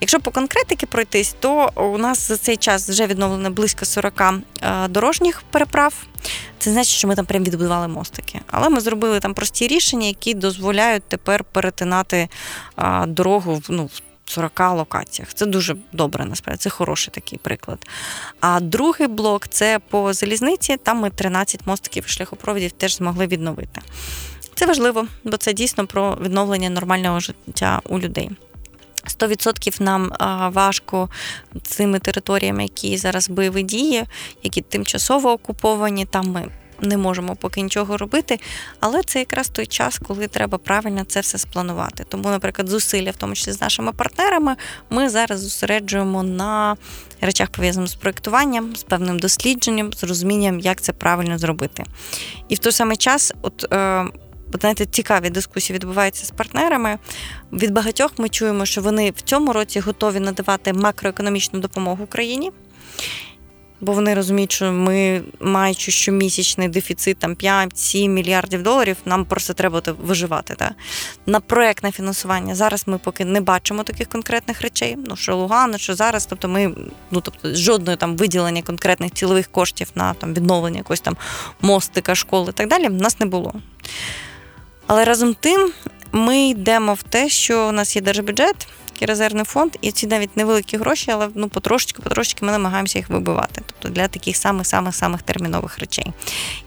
Якщо 0.00 0.20
по 0.20 0.30
конкретики 0.30 0.86
пройтись, 0.86 1.34
то 1.40 1.70
у 1.74 1.98
нас 1.98 2.28
за 2.28 2.36
цей 2.36 2.56
час 2.56 2.88
вже 2.88 3.06
відновлено 3.06 3.50
близько 3.50 3.84
40 3.84 4.20
е, 4.20 4.88
дорожніх 4.88 5.42
переправ. 5.50 5.94
Це 6.62 6.72
значить, 6.72 6.94
що 6.94 7.08
ми 7.08 7.14
там 7.14 7.26
прям 7.26 7.44
відбудували 7.44 7.88
мостики. 7.88 8.40
Але 8.50 8.68
ми 8.68 8.80
зробили 8.80 9.20
там 9.20 9.34
прості 9.34 9.66
рішення, 9.66 10.06
які 10.06 10.34
дозволяють 10.34 11.02
тепер 11.08 11.44
перетинати 11.44 12.28
а, 12.76 13.06
дорогу 13.06 13.54
в 13.54 13.66
ну, 13.68 13.90
40 14.24 14.60
локаціях. 14.60 15.34
Це 15.34 15.46
дуже 15.46 15.76
добре, 15.92 16.24
насправді, 16.24 16.62
це 16.62 16.70
хороший 16.70 17.14
такий 17.14 17.38
приклад. 17.38 17.86
А 18.40 18.60
другий 18.60 19.08
блок 19.08 19.48
це 19.48 19.78
по 19.88 20.12
залізниці. 20.12 20.76
Там 20.76 20.98
ми 20.98 21.10
13 21.10 21.66
мостиків 21.66 22.06
шляхопроводів 22.06 22.72
теж 22.72 22.96
змогли 22.96 23.26
відновити. 23.26 23.80
Це 24.54 24.66
важливо, 24.66 25.06
бо 25.24 25.36
це 25.36 25.52
дійсно 25.52 25.86
про 25.86 26.18
відновлення 26.20 26.70
нормального 26.70 27.20
життя 27.20 27.80
у 27.88 27.98
людей. 27.98 28.30
100% 29.04 29.82
нам 29.82 30.12
важко 30.52 31.08
цими 31.62 31.98
територіями, 31.98 32.62
які 32.62 32.96
зараз 32.96 33.28
бойові 33.28 33.62
дії, 33.62 34.04
які 34.42 34.60
тимчасово 34.60 35.32
окуповані, 35.32 36.04
там 36.04 36.26
ми 36.26 36.48
не 36.82 36.96
можемо 36.96 37.36
поки 37.36 37.62
нічого 37.62 37.96
робити. 37.96 38.40
Але 38.80 39.02
це 39.02 39.18
якраз 39.18 39.48
той 39.48 39.66
час, 39.66 39.98
коли 39.98 40.26
треба 40.26 40.58
правильно 40.58 41.04
це 41.04 41.20
все 41.20 41.38
спланувати. 41.38 42.04
Тому, 42.08 42.28
наприклад, 42.28 42.68
зусилля, 42.68 43.10
в 43.10 43.16
тому 43.16 43.34
числі 43.34 43.52
з 43.52 43.60
нашими 43.60 43.92
партнерами, 43.92 44.56
ми 44.90 45.08
зараз 45.08 45.40
зосереджуємо 45.40 46.22
на 46.22 46.76
речах, 47.20 47.50
пов'язаних 47.50 47.90
з 47.90 47.94
проєктуванням, 47.94 48.76
з 48.76 48.82
певним 48.82 49.18
дослідженням, 49.18 49.92
з 49.92 50.04
розумінням, 50.04 50.60
як 50.60 50.80
це 50.80 50.92
правильно 50.92 51.38
зробити. 51.38 51.84
І 52.48 52.54
в 52.54 52.58
той 52.58 52.72
самий 52.72 52.96
час, 52.96 53.32
от. 53.42 53.72
Е, 53.72 54.04
знаєте, 54.60 54.86
цікаві 54.86 55.30
дискусії 55.30 55.74
відбуваються 55.74 56.26
з 56.26 56.30
партнерами. 56.30 56.98
Від 57.52 57.72
багатьох 57.72 58.12
ми 58.18 58.28
чуємо, 58.28 58.66
що 58.66 58.80
вони 58.80 59.10
в 59.10 59.20
цьому 59.20 59.52
році 59.52 59.80
готові 59.80 60.20
надавати 60.20 60.72
макроекономічну 60.72 61.60
допомогу 61.60 62.04
Україні. 62.04 62.50
Бо 63.82 63.92
вони 63.92 64.14
розуміють, 64.14 64.52
що 64.52 64.72
ми, 64.72 65.22
маючи 65.40 65.90
щомісячний 65.90 66.68
дефіцит 66.68 67.18
там 67.18 67.34
5-7 67.34 68.08
мільярдів 68.08 68.62
доларів, 68.62 68.96
нам 69.04 69.24
просто 69.24 69.54
треба 69.54 69.82
виживати. 70.02 70.54
Так? 70.54 70.72
На 71.26 71.40
проектне 71.40 71.92
фінансування 71.92 72.54
зараз 72.54 72.82
ми 72.86 72.98
поки 72.98 73.24
не 73.24 73.40
бачимо 73.40 73.82
таких 73.82 74.08
конкретних 74.08 74.60
речей. 74.60 74.96
Ну 75.08 75.16
що 75.16 75.36
Лугано, 75.36 75.78
що 75.78 75.94
зараз, 75.94 76.26
тобто 76.26 76.48
ми 76.48 76.74
ну 77.10 77.20
тобто 77.20 77.54
жодної 77.54 77.96
там 77.96 78.16
виділення 78.16 78.62
конкретних 78.62 79.12
цілових 79.12 79.46
коштів 79.46 79.88
на 79.94 80.14
там 80.14 80.34
відновлення 80.34 80.78
якогось 80.78 81.00
там 81.00 81.16
мостика, 81.60 82.14
школи 82.14 82.50
і 82.50 82.52
так 82.52 82.68
далі, 82.68 82.88
в 82.88 82.92
нас 82.92 83.20
не 83.20 83.26
було. 83.26 83.54
Але 84.92 85.04
разом 85.04 85.34
тим 85.34 85.72
ми 86.12 86.48
йдемо 86.48 86.94
в 86.94 87.02
те, 87.02 87.28
що 87.28 87.68
у 87.68 87.72
нас 87.72 87.96
є 87.96 88.02
держбюджет, 88.02 88.68
і 89.00 89.06
резервний 89.06 89.44
фонд, 89.44 89.72
і 89.80 89.90
ці 89.92 90.06
навіть 90.06 90.36
невеликі 90.36 90.76
гроші, 90.76 91.10
але 91.10 91.28
ну 91.34 91.48
потрошечки, 91.48 92.02
потрошечки 92.02 92.46
ми 92.46 92.52
намагаємося 92.52 92.98
їх 92.98 93.08
вибивати. 93.08 93.62
Тобто 93.66 93.88
для 93.88 94.08
таких 94.08 94.36
самих-самих-самих 94.36 95.22
термінових 95.22 95.78
речей. 95.78 96.12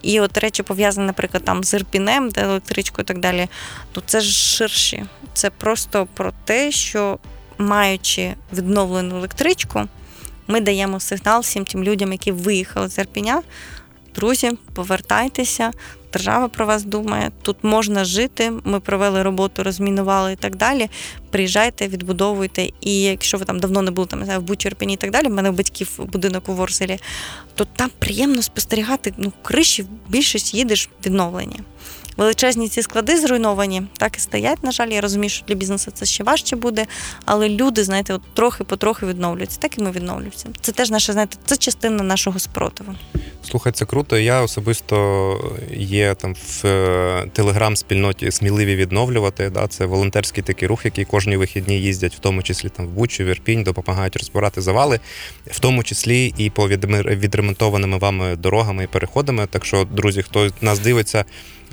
І 0.02 0.20
от 0.20 0.38
речі 0.38 0.64
пов'язані, 0.64 1.08
наприклад, 1.08 1.44
там 1.44 1.64
з 1.64 1.74
Ірпінем, 1.74 2.30
де 2.30 2.42
електричкою 2.42 3.04
і 3.04 3.08
так 3.08 3.20
далі. 3.20 3.48
Ну 3.96 4.02
це 4.06 4.22
ж 4.22 4.32
ширші. 4.32 5.06
Це 5.34 5.50
просто 5.50 6.08
про 6.14 6.34
те, 6.46 6.72
що 6.72 7.20
маючи 7.58 8.34
відновлену 8.54 9.18
електричку, 9.18 9.84
ми 10.48 10.62
даємо 10.62 11.00
сигнал 11.00 11.42
всім 11.42 11.66
тим 11.66 11.84
людям, 11.84 12.12
які 12.12 12.32
виїхали 12.32 12.90
з 12.90 12.98
Ірпіня. 12.98 13.42
Друзі, 14.16 14.52
повертайтеся, 14.74 15.72
держава 16.14 16.48
про 16.48 16.66
вас 16.66 16.84
думає, 16.84 17.32
тут 17.42 17.58
можна 17.64 18.06
жити. 18.06 18.54
Ми 18.64 18.80
провели 18.80 19.24
роботу, 19.24 19.64
розмінували 19.64 20.34
і 20.34 20.36
так 20.36 20.56
далі. 20.56 20.90
Приїжджайте, 21.30 21.88
відбудовуйте. 21.88 22.70
І 22.82 23.02
якщо 23.02 23.38
ви 23.38 23.46
там 23.46 23.60
давно 23.60 23.82
не 23.82 23.92
були 23.92 24.08
там 24.08 24.20
не 24.20 24.26
знаю, 24.26 24.40
в 24.40 24.44
Бучерпіні 24.44 24.94
і 24.94 24.98
так 24.98 25.12
далі, 25.12 25.28
в 25.28 25.32
мене 25.32 25.50
у 25.50 25.54
батьків 25.54 25.90
будинок 25.98 26.50
у 26.50 26.54
Ворселі, 26.54 27.00
то 27.56 27.66
там 27.66 27.90
приємно 28.00 28.42
спостерігати. 28.42 29.14
Ну, 29.18 29.34
криші 29.42 29.86
більшість 30.10 30.54
їдеш 30.54 30.90
відновлення. 31.06 31.60
Величезні 32.18 32.70
ці 32.70 32.82
склади 32.82 33.18
зруйновані, 33.18 33.84
так 33.98 34.18
і 34.18 34.20
стоять. 34.20 34.64
На 34.64 34.72
жаль, 34.72 34.88
я 34.88 35.02
розумію, 35.02 35.30
що 35.30 35.46
для 35.46 35.56
бізнесу 35.56 35.92
це 35.94 36.06
ще 36.06 36.24
важче 36.24 36.56
буде. 36.56 36.86
Але 37.26 37.50
люди, 37.50 37.84
знаєте, 37.84 38.14
от 38.14 38.22
трохи-потрохи 38.34 39.06
відновлюються. 39.06 39.60
Так 39.60 39.78
і 39.78 39.82
ми 39.82 39.92
відновлюємося. 39.92 40.48
Це 40.62 40.72
теж 40.72 40.92
наша, 40.92 41.14
знаєте, 41.14 41.38
це 41.46 41.58
частина 41.58 42.04
нашого 42.04 42.40
спротиву. 42.40 42.96
Слухай, 43.50 43.74
це 43.74 43.86
круто. 43.86 44.18
Я 44.18 44.42
особисто 44.42 45.56
є 45.74 46.14
там 46.14 46.34
в 46.34 46.68
е, 46.68 47.30
телеграм-спільноті 47.34 48.32
сміливі 48.32 48.76
відновлювати. 48.76 49.50
Да? 49.50 49.68
Це 49.68 49.86
волонтерський 49.86 50.44
такий 50.44 50.68
рух, 50.68 50.86
який 50.86 51.06
кожні 51.06 51.38
вихідні 51.38 51.82
їздять, 51.82 52.16
в 52.16 52.20
тому 52.20 52.44
числі 52.44 52.70
там 52.70 52.88
в 52.88 52.90
Бучу, 52.90 53.24
в 53.24 53.28
Ірпінь, 53.28 53.64
допомагають 53.64 54.16
розбирати 54.16 54.62
завали, 54.62 55.00
в 55.48 55.60
тому 55.60 55.84
числі 55.84 56.34
і 56.38 56.50
по 56.50 56.70
відремонтованими 56.70 57.98
вами 57.98 58.36
дорогами 58.36 58.84
і 58.84 58.88
переходами. 58.88 59.48
Так 59.48 59.66
що, 59.66 59.88
друзі, 59.92 60.22
хто 60.22 60.50
нас 60.62 60.80
дивиться, 60.80 61.26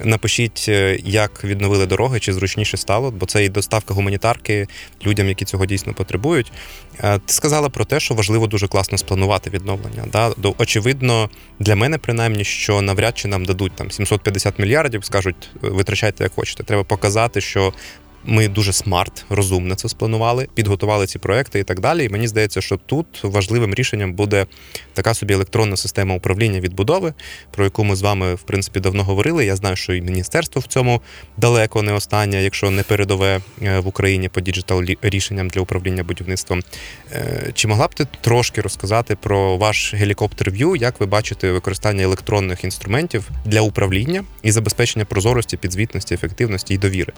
Напишіть, 0.05 0.67
е, 0.69 0.99
як 1.05 1.45
відновили 1.45 1.87
дороги, 1.87 2.21
чи 2.21 2.33
зручніше 2.33 2.77
стало, 2.77 3.11
бо 3.11 3.27
це 3.27 3.45
і 3.45 3.49
доставка 3.49 3.95
гуманітарки 3.95 4.67
людям, 5.07 5.29
які 5.29 5.45
цього 5.45 5.67
дійсно 5.67 5.95
потребують. 5.95 6.53
Е, 7.01 7.19
ти 7.19 7.33
сказала 7.33 7.69
про 7.69 7.85
те, 7.85 8.01
що 8.01 8.15
важливо 8.15 8.47
дуже 8.47 8.69
класно 8.69 8.99
спланувати 8.99 9.51
відновлення. 9.51 10.05
Да? 10.13 10.33
Очевидно, 10.59 11.31
для 11.61 11.77
мене 11.77 11.99
принаймні, 11.99 12.45
що 12.45 12.83
навряд 12.83 13.19
чи 13.19 13.29
нам 13.29 13.45
дадуть 13.45 13.73
там 13.73 13.91
750 13.91 14.59
мільярдів, 14.59 15.05
скажуть, 15.05 15.51
витрачайте 15.61 16.25
як 16.25 16.33
хочете. 16.35 16.63
Треба 16.63 16.85
показати, 16.85 17.41
що 17.41 17.73
Ми 18.25 18.49
дуже 18.49 18.73
смарт, 18.73 19.25
розумно 19.29 19.75
це 19.75 19.89
спланували, 19.89 20.49
підготували 20.55 21.07
ці 21.07 21.19
проекти 21.19 21.59
і 21.59 21.65
так 21.65 21.81
далі. 21.81 22.05
І 22.05 22.09
мені 22.09 22.29
здається, 22.29 22.61
що 22.61 22.77
тут 22.77 23.07
важливим 23.23 23.75
рішенням 23.75 24.13
буде 24.13 24.47
така 24.95 25.15
собі 25.15 25.35
електронна 25.35 25.77
система 25.77 26.15
управління 26.15 26.61
відбудови, 26.61 27.15
про 27.51 27.65
яку 27.65 27.85
ми 27.85 27.97
з 27.97 28.03
вами 28.03 28.35
в 28.35 28.43
принципі 28.43 28.81
давно 28.81 29.05
говорили. 29.05 29.47
Я 29.47 29.57
знаю, 29.57 29.77
що 29.77 29.95
і 29.95 30.03
міністерство 30.03 30.61
в 30.61 30.67
цьому 30.67 31.01
далеко 31.37 31.83
не 31.83 31.93
останнє, 31.93 32.43
якщо 32.43 32.71
не 32.71 32.83
передове 32.83 33.41
е, 33.63 33.79
в 33.79 33.87
Україні 33.87 34.29
по 34.29 34.41
digital 34.41 34.85
рішенням 35.03 35.49
для 35.49 35.61
управління 35.61 36.05
будівництвом. 36.05 36.63
Е, 37.13 37.51
чи 37.55 37.69
могла 37.69 37.87
б 37.87 37.95
ти 37.95 38.07
трошки 38.21 38.61
розказати 38.61 39.17
про 39.17 39.57
ваш 39.57 39.95
helicopter 39.95 40.51
view, 40.51 40.77
як 40.77 41.01
ви 41.01 41.07
бачите 41.07 41.53
використання 41.53 42.03
електронних 42.03 42.65
інструментів 42.65 43.31
для 43.45 43.61
управління 43.61 44.25
і 44.43 44.53
забезпечення 44.53 45.05
прозорості, 45.05 45.57
підзвітності, 45.57 46.15
ефективності 46.15 46.75
і 46.75 46.79
довіри? 46.79 47.13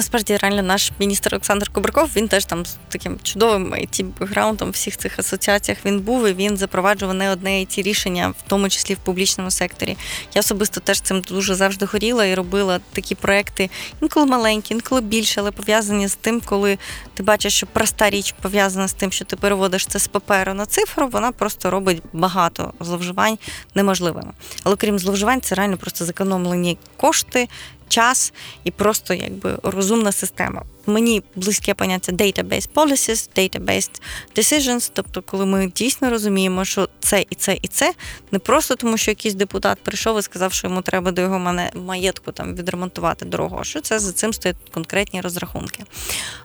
Насправді 0.00 0.36
реально 0.36 0.62
наш 0.62 0.92
міністр 0.98 1.34
Олександр 1.34 1.68
Кубраков 1.68 2.10
він 2.16 2.28
теж 2.28 2.44
там 2.44 2.66
з 2.66 2.76
таким 2.88 3.18
чудовим 3.22 3.74
IT 3.74 4.04
бекграундом 4.20 4.70
всіх 4.70 4.96
цих 4.96 5.18
асоціаціях 5.18 5.78
він 5.84 6.00
був 6.00 6.26
і 6.26 6.32
він 6.32 6.56
запроваджував 6.56 7.14
не 7.14 7.30
одне 7.30 7.50
IT 7.50 7.82
рішення, 7.82 8.28
в 8.28 8.48
тому 8.48 8.68
числі 8.68 8.94
в 8.94 8.98
публічному 8.98 9.50
секторі. 9.50 9.96
Я 10.34 10.40
особисто 10.40 10.80
теж 10.80 11.00
цим 11.00 11.20
дуже 11.20 11.54
завжди 11.54 11.86
горіла 11.86 12.24
і 12.24 12.34
робила 12.34 12.80
такі 12.92 13.14
проекти, 13.14 13.70
інколи 14.02 14.26
маленькі, 14.26 14.74
інколи 14.74 15.00
більше, 15.00 15.40
але 15.40 15.50
пов'язані 15.50 16.08
з 16.08 16.14
тим, 16.14 16.40
коли 16.44 16.78
ти 17.14 17.22
бачиш, 17.22 17.54
що 17.54 17.66
проста 17.66 18.10
річ 18.10 18.34
пов'язана 18.42 18.88
з 18.88 18.92
тим, 18.92 19.12
що 19.12 19.24
ти 19.24 19.36
переводиш 19.36 19.86
це 19.86 19.98
з 19.98 20.08
паперу 20.08 20.54
на 20.54 20.66
цифру, 20.66 21.08
вона 21.08 21.32
просто 21.32 21.70
робить 21.70 22.02
багато 22.12 22.72
зловживань 22.80 23.38
неможливими. 23.74 24.32
Але 24.64 24.76
крім 24.76 24.98
зловживань, 24.98 25.40
це 25.40 25.54
реально 25.54 25.76
просто 25.76 26.04
зекономлені 26.04 26.78
кошти 26.96 27.48
час 27.90 28.32
і 28.64 28.70
просто 28.70 29.14
якби 29.14 29.58
розумна 29.62 30.12
система. 30.12 30.62
Мені 30.86 31.22
близьке 31.36 31.74
поняття 31.74 32.12
database 32.12 32.68
policies, 32.74 33.28
database 33.36 33.90
decisions, 34.36 34.90
тобто, 34.92 35.22
коли 35.22 35.46
ми 35.46 35.66
дійсно 35.66 36.10
розуміємо, 36.10 36.64
що 36.64 36.88
це 37.00 37.24
і 37.30 37.34
це, 37.34 37.58
і 37.62 37.68
це 37.68 37.94
не 38.30 38.38
просто 38.38 38.76
тому, 38.76 38.96
що 38.96 39.10
якийсь 39.10 39.34
депутат 39.34 39.78
прийшов 39.82 40.18
і 40.18 40.22
сказав, 40.22 40.52
що 40.52 40.66
йому 40.66 40.82
треба 40.82 41.10
до 41.10 41.22
його 41.22 41.56
маєтку 41.74 42.32
там 42.32 42.54
відремонтувати 42.54 43.24
дорогу, 43.24 43.64
що 43.64 43.80
це 43.80 43.98
за 43.98 44.12
цим 44.12 44.32
стоять 44.32 44.56
конкретні 44.74 45.20
розрахунки. 45.20 45.84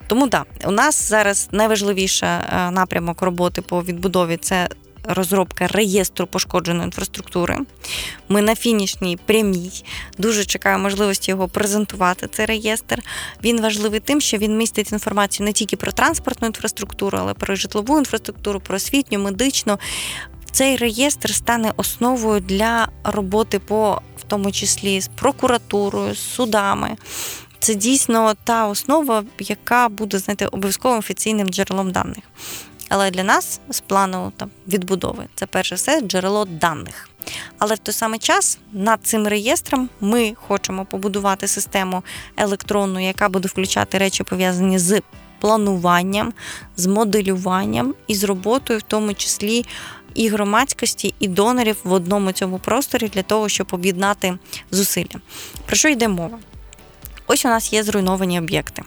Тому 0.08 0.28
да, 0.28 0.44
у 0.66 0.72
нас 0.72 1.10
зараз 1.10 1.50
найважливіша 1.52 2.28
е, 2.28 2.72
напрямок 2.72 3.22
роботи 3.22 3.62
по 3.62 3.84
відбудові 3.84 4.38
це 4.38 4.70
розробка 5.08 5.68
реєстру 5.68 6.28
пошкодженої 6.28 6.86
інфраструктури. 6.86 7.60
Ми 8.30 8.42
на 8.42 8.56
фінішній 8.56 9.18
прямій 9.26 9.84
дуже 10.18 10.46
чекаю 10.46 10.80
можливості 10.80 11.32
його 11.32 11.48
презентувати. 11.48 12.28
Цей 12.28 12.46
реєстр. 12.46 13.02
Він 13.44 13.62
важливий 13.62 14.00
тим, 14.00 14.22
що 14.22 14.38
він 14.38 14.58
містить 14.58 14.92
інформацію 14.92 15.46
не 15.46 15.54
тільки 15.54 15.76
про 15.76 15.92
транспортну 15.92 16.48
інфраструктуру, 16.48 17.18
але 17.22 17.34
про 17.34 17.56
житлову 17.56 17.98
інфраструктуру, 17.98 18.60
про 18.60 18.76
освітню, 18.76 19.20
медичну. 19.20 19.80
Цей 20.52 20.78
реєстр 20.78 21.34
стане 21.34 21.74
основою 21.78 22.40
для 22.40 22.88
роботи 23.04 23.60
по 23.60 24.02
в 24.18 24.24
тому 24.28 24.52
числі 24.52 25.02
з 25.02 25.08
прокуратурою, 25.08 26.16
з 26.16 26.20
судами. 26.20 26.98
Це 27.60 27.76
дійсно 27.76 28.34
та 28.44 28.68
основа, 28.68 29.24
яка 29.40 29.90
буде 29.90 30.20
знаєте, 30.20 30.46
обов'язковим 30.46 31.00
офіційним 31.00 31.48
джерелом 31.48 31.92
даних. 31.92 32.24
Але 32.90 33.12
для 33.12 33.24
нас 33.24 33.60
з 33.70 33.80
плану 33.80 34.32
там 34.38 34.50
відбудови 34.68 35.26
це 35.36 35.46
перше 35.46 35.76
все 35.76 36.02
джерело 36.02 36.46
даних. 36.46 37.10
Але 37.58 37.76
в 37.76 37.78
той 37.78 37.94
самий 37.94 38.20
час 38.20 38.60
над 38.74 39.00
цим 39.04 39.28
реєстром 39.28 39.90
ми 40.02 40.34
хочемо 40.48 40.86
побудувати 40.86 41.48
систему 41.48 42.04
електронну, 42.38 43.08
яка 43.08 43.30
буде 43.30 43.48
включати 43.48 43.98
речі 43.98 44.24
пов'язані 44.24 44.80
з 44.80 45.02
плануванням, 45.40 46.34
з 46.78 46.86
моделюванням 46.86 47.96
і 48.08 48.16
з 48.16 48.24
роботою, 48.24 48.80
в 48.80 48.82
тому 48.82 49.14
числі 49.14 49.66
і 50.14 50.30
громадськості, 50.30 51.14
і 51.20 51.28
донорів 51.28 51.78
в 51.84 51.92
одному 51.92 52.32
цьому 52.32 52.60
просторі 52.60 53.08
для 53.08 53.24
того, 53.24 53.50
щоб 53.50 53.68
об'єднати 53.72 54.38
зусилля. 54.72 55.22
Про 55.66 55.76
що 55.76 55.90
йде 55.90 56.08
мова? 56.08 56.38
Ось 57.28 57.46
у 57.46 57.50
нас 57.50 57.74
є 57.74 57.84
зруйновані 57.84 58.40
об'єкти. 58.40 58.84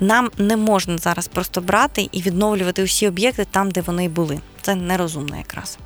Нам 0.00 0.30
не 0.38 0.56
можна 0.56 0.98
зараз 0.98 1.28
просто 1.28 1.60
брати 1.60 2.08
і 2.12 2.22
відновлювати 2.22 2.82
усі 2.84 3.08
об'єкти 3.08 3.46
там, 3.50 3.70
де 3.70 3.80
вони 3.80 4.08
були. 4.08 4.40
Це 4.62 4.74
нерозумно 4.74 5.36
якраз. 5.36 5.78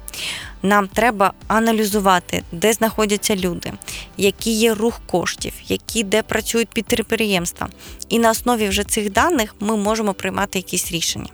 Нам 0.63 0.89
треба 0.89 1.33
аналізувати, 1.49 2.43
де 2.53 2.73
знаходяться 2.73 3.37
люди, 3.37 3.73
який 4.17 4.53
є 4.53 4.75
рух 4.75 5.01
коштів, 5.07 5.53
які 5.67 6.03
де 6.03 6.23
працюють 6.23 6.69
підприємства. 6.69 7.69
І 8.09 8.19
на 8.19 8.31
основі 8.31 8.69
вже 8.69 8.85
цих 8.85 9.13
даних 9.13 9.55
ми 9.61 9.77
можемо 9.77 10.15
приймати 10.15 10.59
якісь 10.59 10.93
рішення. 10.93 11.29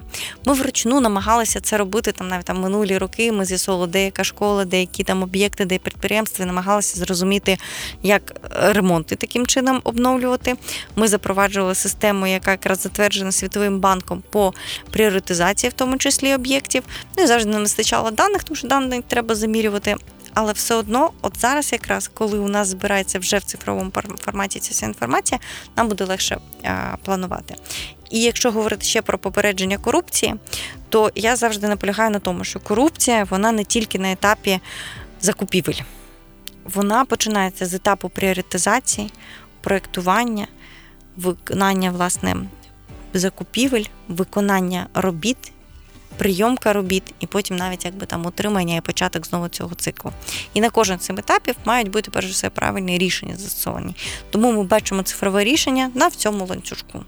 Ми 0.45 0.53
вручну 0.53 1.01
намагалися 1.01 1.61
це 1.61 1.79
робити 1.79 2.13
там 2.13 2.29
навіть 2.29 2.45
там 2.45 2.61
минулі 2.61 2.99
роки. 2.99 3.33
Ми 3.33 3.45
з'ясовували, 3.45 3.91
де 3.91 4.05
яка 4.05 4.25
школа, 4.25 4.65
де 4.65 4.81
які 4.81 5.05
там 5.05 5.23
об'єкти, 5.23 5.65
де 5.65 5.79
підприємства, 5.79 6.47
намагалися 6.47 6.99
зрозуміти, 6.99 7.59
як 8.03 8.37
ремонти 8.51 9.17
таким 9.17 9.47
чином 9.47 9.81
обновлювати. 9.85 10.57
Ми 10.97 11.09
запроваджували 11.09 11.75
систему, 11.75 12.27
яка 12.27 12.51
якраз 12.51 12.83
затверджена 12.83 13.33
Світовим 13.33 13.81
банком 13.81 14.23
по 14.31 14.55
пріоритизації, 14.91 15.71
в 15.71 15.73
тому 15.73 15.97
числі 15.97 16.35
об'єктів. 16.35 16.83
Ну 17.19 17.27
завжди 17.29 17.51
не 17.51 17.59
вистачало 17.59 18.11
даних, 18.11 18.45
тому 18.45 18.57
що 18.57 18.69
даних 18.69 19.03
треба 19.09 19.35
замірювати. 19.35 19.97
Але 20.35 20.53
все 20.53 20.75
одно, 20.75 21.11
от 21.23 21.39
зараз, 21.39 21.73
якраз 21.73 22.11
коли 22.15 22.39
у 22.39 22.49
нас 22.49 22.69
збирається 22.69 23.19
вже 23.19 23.39
в 23.39 23.45
цифровому 23.45 23.93
форматі 24.21 24.61
ця 24.61 24.71
вся 24.71 24.87
інформація, 24.87 25.41
нам 25.77 25.89
буде 25.89 26.05
легше 26.05 26.39
а, 26.65 26.97
планувати. 27.05 27.55
І 28.11 28.23
якщо 28.23 28.51
говорити 28.51 28.85
ще 28.85 29.03
про 29.03 29.19
попередження 29.19 29.79
корупції, 29.79 30.35
то 30.89 31.11
я 31.15 31.37
завжди 31.37 31.69
наполягаю 31.69 32.11
на 32.11 32.19
тому, 32.19 32.45
що 32.45 32.61
корупція 32.61 33.25
вона 33.25 33.53
не 33.53 33.65
тільки 33.65 33.99
на 33.99 34.13
етапі 34.13 34.61
закупівель, 35.21 35.81
вона 36.65 37.05
починається 37.05 37.67
з 37.67 37.75
етапу 37.75 38.09
пріоритизації, 38.09 39.11
проєктування, 39.61 40.47
виконання 41.17 41.91
власне 41.91 42.37
закупівель, 43.15 43.85
виконання 44.09 44.87
робіт 44.95 45.53
прийомка 46.17 46.73
робіт, 46.73 47.03
і 47.21 47.27
потім 47.27 47.57
навіть 47.57 47.85
якби 47.85 48.07
там 48.07 48.27
утримання 48.27 48.77
і 48.77 48.81
початок 48.81 49.27
знову 49.27 49.49
цього 49.49 49.75
циклу. 49.75 50.13
І 50.55 50.61
на 50.61 50.71
кожен 50.71 50.99
з 50.99 51.03
цих 51.03 51.19
етапів 51.19 51.55
мають 51.65 51.91
бути 51.91 52.11
перш 52.11 52.27
за 52.27 52.33
все 52.33 52.51
правильні 52.51 52.99
рішення 52.99 53.37
застосовані. 53.37 53.95
Тому 54.31 54.53
ми 54.53 54.63
бачимо 54.63 55.03
цифрове 55.03 55.45
рішення 55.45 55.91
на 55.95 56.09
в 56.09 56.15
цьому 56.15 56.47
ланцюжку. 56.47 57.05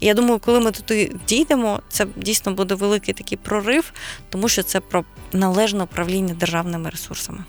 І 0.00 0.06
я 0.06 0.14
думаю, 0.14 0.38
коли 0.38 0.60
ми 0.60 0.70
туди 0.70 1.12
дійдемо, 1.28 1.80
це 1.88 2.06
дійсно 2.16 2.52
буде 2.52 2.74
великий 2.74 3.14
такий 3.14 3.38
прорив, 3.38 3.92
тому 4.30 4.48
що 4.48 4.62
це 4.62 4.80
про 4.80 5.04
належне 5.32 5.84
управління 5.84 6.34
державними 6.34 6.90
ресурсами. 6.90 7.44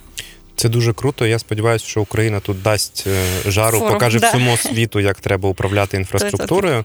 Це 0.55 0.69
дуже 0.69 0.93
круто. 0.93 1.25
Я 1.27 1.39
сподіваюся, 1.39 1.85
що 1.85 2.01
Україна 2.01 2.39
тут 2.39 2.61
дасть 2.61 3.03
е, 3.07 3.51
жару, 3.51 3.77
Форум, 3.77 3.93
покаже 3.93 4.19
да. 4.19 4.29
всьому 4.29 4.57
світу, 4.57 4.99
як 4.99 5.19
треба 5.19 5.49
управляти 5.49 5.97
інфраструктурою. 6.03 6.83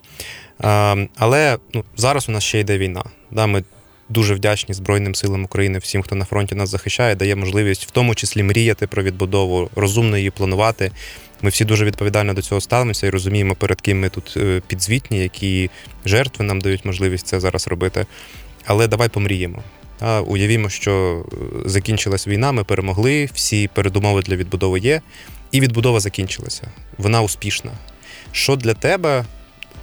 Але 1.16 1.58
ну, 1.74 1.84
зараз 1.96 2.28
у 2.28 2.32
нас 2.32 2.44
ще 2.44 2.60
йде 2.60 2.78
війна. 2.78 3.04
Да, 3.30 3.46
Ми 3.46 3.64
дуже 4.08 4.34
вдячні 4.34 4.74
Збройним 4.74 5.14
силам 5.14 5.44
України, 5.44 5.78
всім, 5.78 6.02
хто 6.02 6.14
на 6.14 6.24
фронті 6.24 6.54
нас 6.54 6.70
захищає, 6.70 7.14
дає 7.14 7.36
можливість 7.36 7.86
в 7.86 7.90
тому 7.90 8.14
числі 8.14 8.42
мріяти 8.42 8.86
про 8.86 9.02
відбудову, 9.02 9.70
розумно 9.76 10.16
її 10.16 10.30
планувати. 10.30 10.90
Ми 11.42 11.50
всі 11.50 11.64
дуже 11.64 11.84
відповідально 11.84 12.34
до 12.34 12.42
цього 12.42 12.60
ставимося 12.60 13.06
і 13.06 13.10
розуміємо, 13.10 13.54
перед 13.54 13.80
ким 13.80 14.00
ми 14.00 14.08
тут 14.08 14.34
е, 14.36 14.62
підзвітні, 14.66 15.18
які 15.18 15.70
жертви 16.04 16.44
нам 16.44 16.60
дають 16.60 16.84
можливість 16.84 17.26
це 17.26 17.40
зараз 17.40 17.68
робити. 17.68 18.06
Але 18.66 18.86
давай 18.86 19.08
помріємо. 19.08 19.62
Уявімо, 20.26 20.68
що 20.68 21.24
е, 21.32 21.68
закінчилась 21.68 22.26
війна, 22.28 22.52
ми 22.52 22.64
перемогли, 22.64 23.28
всі 23.34 23.68
передумови 23.68 24.22
для 24.22 24.36
відбудови 24.36 24.78
є, 24.78 25.00
і 25.52 25.60
відбудова 25.60 26.00
закінчилася. 26.00 26.70
Вона 26.98 27.22
успішна. 27.22 27.70
Що 28.32 28.56
для 28.56 28.74
тебе 28.74 29.24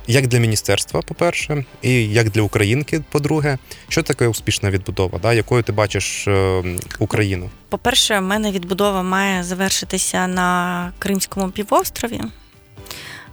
як 0.08 0.28
для 0.28 0.40
міністерства, 0.40 1.02
по-перше, 1.02 1.66
і 1.82 2.10
як 2.10 2.30
для 2.30 2.42
українки, 2.42 3.04
по-друге, 3.12 3.58
що 3.90 4.04
таке 4.04 4.28
успішна 4.28 4.72
відбудова? 4.72 5.20
Да? 5.20 5.34
Якою 5.34 5.64
ти 5.64 5.72
бачиш 5.72 6.28
е, 6.28 6.64
Україну? 7.00 7.50
По-перше, 7.70 8.20
в 8.20 8.22
мене 8.22 8.52
відбудова 8.52 9.04
має 9.04 9.44
завершитися 9.44 10.28
на 10.28 10.92
Кримському 11.00 11.50
півострові. 11.50 12.22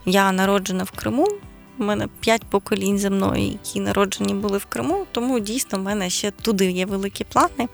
Я 0.07 0.33
народжена 0.33 0.85
в 0.85 0.91
Криму. 0.91 1.29
У 1.79 1.85
мене 1.85 2.09
п'ять 2.21 2.45
поколінь 2.45 2.99
за 2.99 3.11
мною, 3.11 3.43
які 3.43 3.81
народжені 3.81 4.35
були 4.35 4.59
в 4.59 4.65
Криму, 4.65 5.07
тому 5.13 5.41
дійсно 5.41 5.79
в 5.79 5.83
мене 5.83 6.11
ще 6.11 6.31
туди 6.31 6.71
є 6.71 6.87
великі 6.87 7.25
плани. 7.25 7.69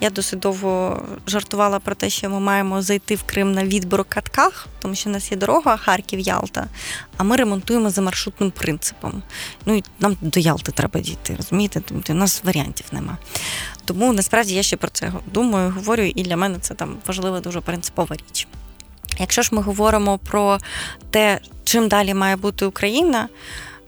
Я 0.00 0.10
досить 0.10 0.38
довго 0.38 1.02
жартувала 1.26 1.78
про 1.78 1.94
те, 1.94 2.10
що 2.10 2.30
ми 2.30 2.40
маємо 2.40 2.82
зайти 2.82 3.14
в 3.14 3.22
Крим 3.22 3.52
на 3.52 3.64
відборокатках, 3.64 4.66
тому 4.78 4.94
що 4.94 5.10
в 5.10 5.12
нас 5.12 5.30
є 5.30 5.36
дорога 5.36 5.76
Харків-Ялта, 5.76 6.66
а 7.16 7.24
ми 7.24 7.36
ремонтуємо 7.36 7.90
за 7.90 8.02
маршрутним 8.02 8.50
принципом. 8.50 9.22
Ну 9.66 9.74
і 9.74 9.84
нам 10.00 10.16
до 10.20 10.40
Ялти 10.40 10.72
треба 10.72 11.00
дійти, 11.00 11.36
розумієте? 11.36 11.80
Тому 11.80 12.02
у 12.08 12.14
нас 12.14 12.44
варіантів 12.44 12.86
нема. 12.92 13.18
Тому 13.84 14.12
насправді 14.12 14.54
я 14.54 14.62
ще 14.62 14.76
про 14.76 14.90
це 14.90 15.12
думаю, 15.32 15.70
говорю, 15.70 16.02
і 16.02 16.22
для 16.22 16.36
мене 16.36 16.58
це 16.60 16.74
там 16.74 16.96
важлива 17.06 17.40
дуже 17.40 17.60
принципова 17.60 18.16
річ. 18.16 18.48
Якщо 19.18 19.42
ж 19.42 19.48
ми 19.52 19.62
говоримо 19.62 20.18
про 20.18 20.58
те, 21.10 21.40
чим 21.64 21.88
далі 21.88 22.14
має 22.14 22.36
бути 22.36 22.66
Україна, 22.66 23.28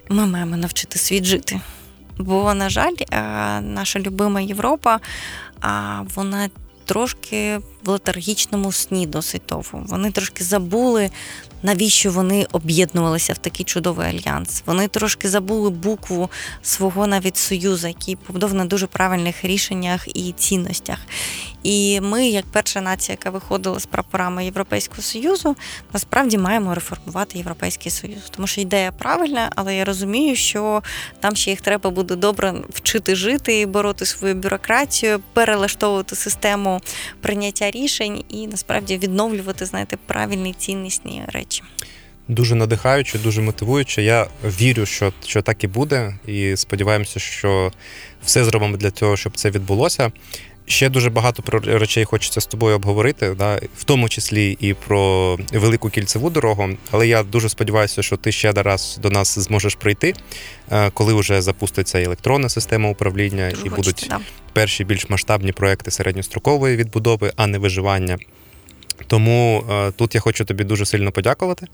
ми 0.09 0.27
маємо 0.27 0.57
навчити 0.57 0.99
світ 0.99 1.25
жити. 1.25 1.61
Бо, 2.19 2.55
на 2.55 2.71
жаль, 2.71 2.95
наша 3.61 3.99
любима 3.99 4.41
Європа, 4.41 5.01
вона 6.15 6.49
трошки 6.85 7.61
в 7.87 7.90
летаргічному 7.90 8.72
сні 8.72 9.07
досить 9.07 9.42
довго. 9.49 9.85
Вони 9.87 10.11
трошки 10.11 10.44
забули, 10.44 11.11
навіщо 11.62 12.11
вони 12.11 12.46
об'єднувалися 12.53 13.33
в 13.33 13.38
такий 13.38 13.64
чудовий 13.64 14.09
альянс. 14.09 14.62
Вони 14.66 14.88
трошки 14.88 15.29
забули 15.29 15.70
букву 15.70 16.31
свого 16.62 17.07
навіть 17.07 17.37
союзу, 17.37 17.87
який 17.87 18.16
побудований 18.16 18.59
на 18.62 18.68
дуже 18.68 18.87
правильних 18.87 19.44
рішеннях 19.44 20.16
і 20.16 20.33
цінностях. 20.33 20.99
І 21.62 22.01
ми, 22.01 22.29
як 22.29 22.44
перша 22.53 22.81
нація, 22.81 23.18
яка 23.20 23.31
виходила 23.31 23.81
з 23.81 23.87
прапорами 23.87 24.44
Європейського 24.44 25.03
Союзу, 25.03 25.57
насправді 25.92 26.38
маємо 26.38 26.75
реформувати 26.75 27.38
Європейський 27.38 27.92
Союз. 27.92 28.18
Тому 28.31 28.46
що 28.46 28.61
ідея 28.61 28.92
правильна, 28.92 29.51
але 29.57 29.77
я 29.77 29.85
розумію, 29.85 30.37
що 30.37 30.83
там 31.20 31.37
ще 31.37 31.51
їх 31.51 31.61
треба 31.61 31.90
буде 31.90 32.16
добре 32.16 32.55
вчити 32.70 33.16
жити, 33.16 33.66
бороти 33.66 34.07
свою 34.07 34.35
бюрократію, 34.35 35.20
перелаштовувати 35.33 36.16
систему 36.16 36.81
прийняття 37.20 37.70
рішень 37.77 38.25
і 38.29 38.47
насправді 38.47 38.99
відновлювати, 38.99 39.67
знаєте, 39.67 39.97
правильні 40.07 40.55
ціннісні 40.59 41.23
речі. 41.29 41.62
Дуже 42.29 42.55
надихаюче, 42.55 43.19
дуже 43.19 43.43
мотивуюче. 43.43 44.03
Я 44.03 44.27
вірю, 44.45 44.87
що 44.87 45.12
що 45.25 45.43
так 45.43 45.65
і 45.65 45.67
буде, 45.67 46.19
і 46.27 46.57
сподіваємося, 46.57 47.21
що 47.21 47.73
все 48.25 48.45
зробимо 48.45 48.77
для 48.77 48.91
того, 48.91 49.17
щоб 49.17 49.37
це 49.37 49.51
відбулося. 49.51 50.12
Ще 50.68 50.88
дуже 50.88 51.11
багато 51.11 51.42
про 51.42 51.61
речей 51.61 52.05
хочеться 52.05 52.40
з 52.40 52.46
тобою 52.46 52.76
обговорити, 52.76 53.35
да, 53.38 53.61
в 53.76 53.85
тому 53.85 54.09
числі 54.09 54.57
і 54.61 54.74
про 54.74 55.37
велику 55.52 55.90
кільцеву 55.90 56.31
дорогу. 56.31 56.68
Але 56.90 57.09
я 57.09 57.22
дуже 57.22 57.48
сподіваюся, 57.48 58.02
що 58.02 58.16
ти 58.16 58.33
ще 58.33 58.52
раз 58.52 58.98
до 59.02 59.11
нас 59.11 59.38
зможеш 59.38 59.74
прийти, 59.74 60.14
е, 60.72 60.90
коли 60.90 61.14
вже 61.14 61.42
запуститься 61.42 62.02
електронна 62.02 62.48
система 62.48 62.88
управління 62.88 63.50
дуже 63.50 63.66
і 63.66 63.68
хочете, 63.68 63.76
будуть 63.76 64.07
да. 64.11 64.20
перші 64.52 64.85
більш 64.85 65.11
масштабні 65.11 65.52
проекти 65.52 65.90
середньострокової 65.90 66.76
відбудови, 66.76 67.33
а 67.37 67.46
не 67.46 67.59
виживання. 67.59 68.18
Тому 69.06 69.64
е, 69.70 69.90
тут 69.90 70.14
я 70.14 70.20
хочу 70.20 70.44
тобі 70.44 70.64
дуже 70.64 70.87
сильно 70.87 71.12
подякувати. 71.12 71.66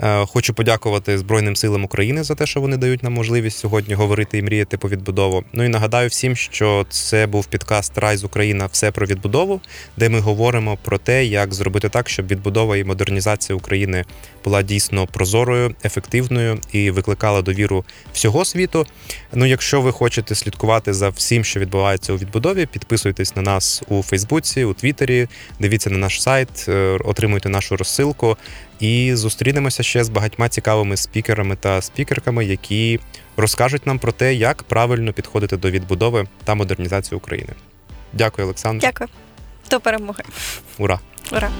Е, 0.00 0.26
хочу 0.26 0.54
подякувати 0.54 1.18
Збройним 1.18 1.56
силам 1.56 1.84
України 1.84 2.22
за 2.22 2.34
те, 2.34 2.46
що 2.46 2.60
вони 2.60 2.76
дають 2.76 3.02
нам 3.02 3.12
можливість 3.12 3.58
сьогодні 3.58 3.94
говорити 3.94 4.38
і 4.38 4.42
мріяти 4.42 4.76
по 4.78 4.88
відбудову. 4.88 5.44
Ну 5.52 5.64
і 5.64 5.68
нагадаю 5.68 6.08
всім, 6.08 6.36
що 6.36 6.86
це 6.88 7.26
був 7.26 7.46
підкаст 7.46 7.98
Райз 7.98 8.24
Україна 8.24 8.66
все 8.72 8.90
про 8.90 9.06
відбудову, 9.06 9.60
де 9.96 10.08
ми 10.08 10.20
говоримо 10.20 10.78
про 10.82 10.98
те, 10.98 11.24
як 11.24 11.54
зробити 11.54 11.88
так, 11.88 12.08
щоб 12.08 12.26
відбудова 12.26 12.76
і 12.76 12.84
модернізація 12.84 13.56
України 13.56 14.04
була 14.44 14.62
дійсно 14.62 15.06
прозорою, 15.06 15.74
ефективною 15.84 16.58
і 16.72 16.90
викликала 16.90 17.42
довіру 17.42 17.84
всього 18.12 18.44
світу. 18.44 18.86
Ну, 19.32 19.46
якщо 19.46 19.80
ви 19.80 19.92
хочете 19.92 20.34
слідкувати 20.34 20.94
за 20.94 21.08
всім, 21.08 21.44
що 21.44 21.60
відбувається 21.60 22.12
у 22.12 22.16
відбудові, 22.16 22.66
підписуйтесь 22.66 23.36
на 23.36 23.42
нас 23.42 23.82
у 23.88 24.02
Фейсбуці, 24.02 24.64
у 24.64 24.74
Твіттері, 24.74 25.28
дивіться 25.60 25.90
на 25.90 25.98
наш 25.98 26.22
сайт. 26.22 26.48
Е, 26.68 26.98
отримуйте 27.04 27.48
нашу 27.48 27.76
розсилку 27.76 28.36
і 28.80 29.14
зустрінемося 29.14 29.82
ще 29.82 30.04
з 30.04 30.08
багатьма 30.08 30.48
цікавими 30.48 30.96
спікерами 30.96 31.56
та 31.56 31.82
спікерками, 31.82 32.44
які 32.44 33.00
розкажуть 33.36 33.86
нам 33.86 33.98
про 33.98 34.12
те, 34.12 34.34
як 34.34 34.62
правильно 34.62 35.12
підходити 35.12 35.56
до 35.56 35.70
відбудови 35.70 36.26
та 36.44 36.54
модернізації 36.54 37.16
України. 37.16 37.52
Дякую, 38.12 38.46
Олександр. 38.46 38.80
Дякую. 38.86 39.08
До 39.70 39.80
перемоги. 39.80 40.22
Ура! 40.78 41.00
Ура! 41.32 41.50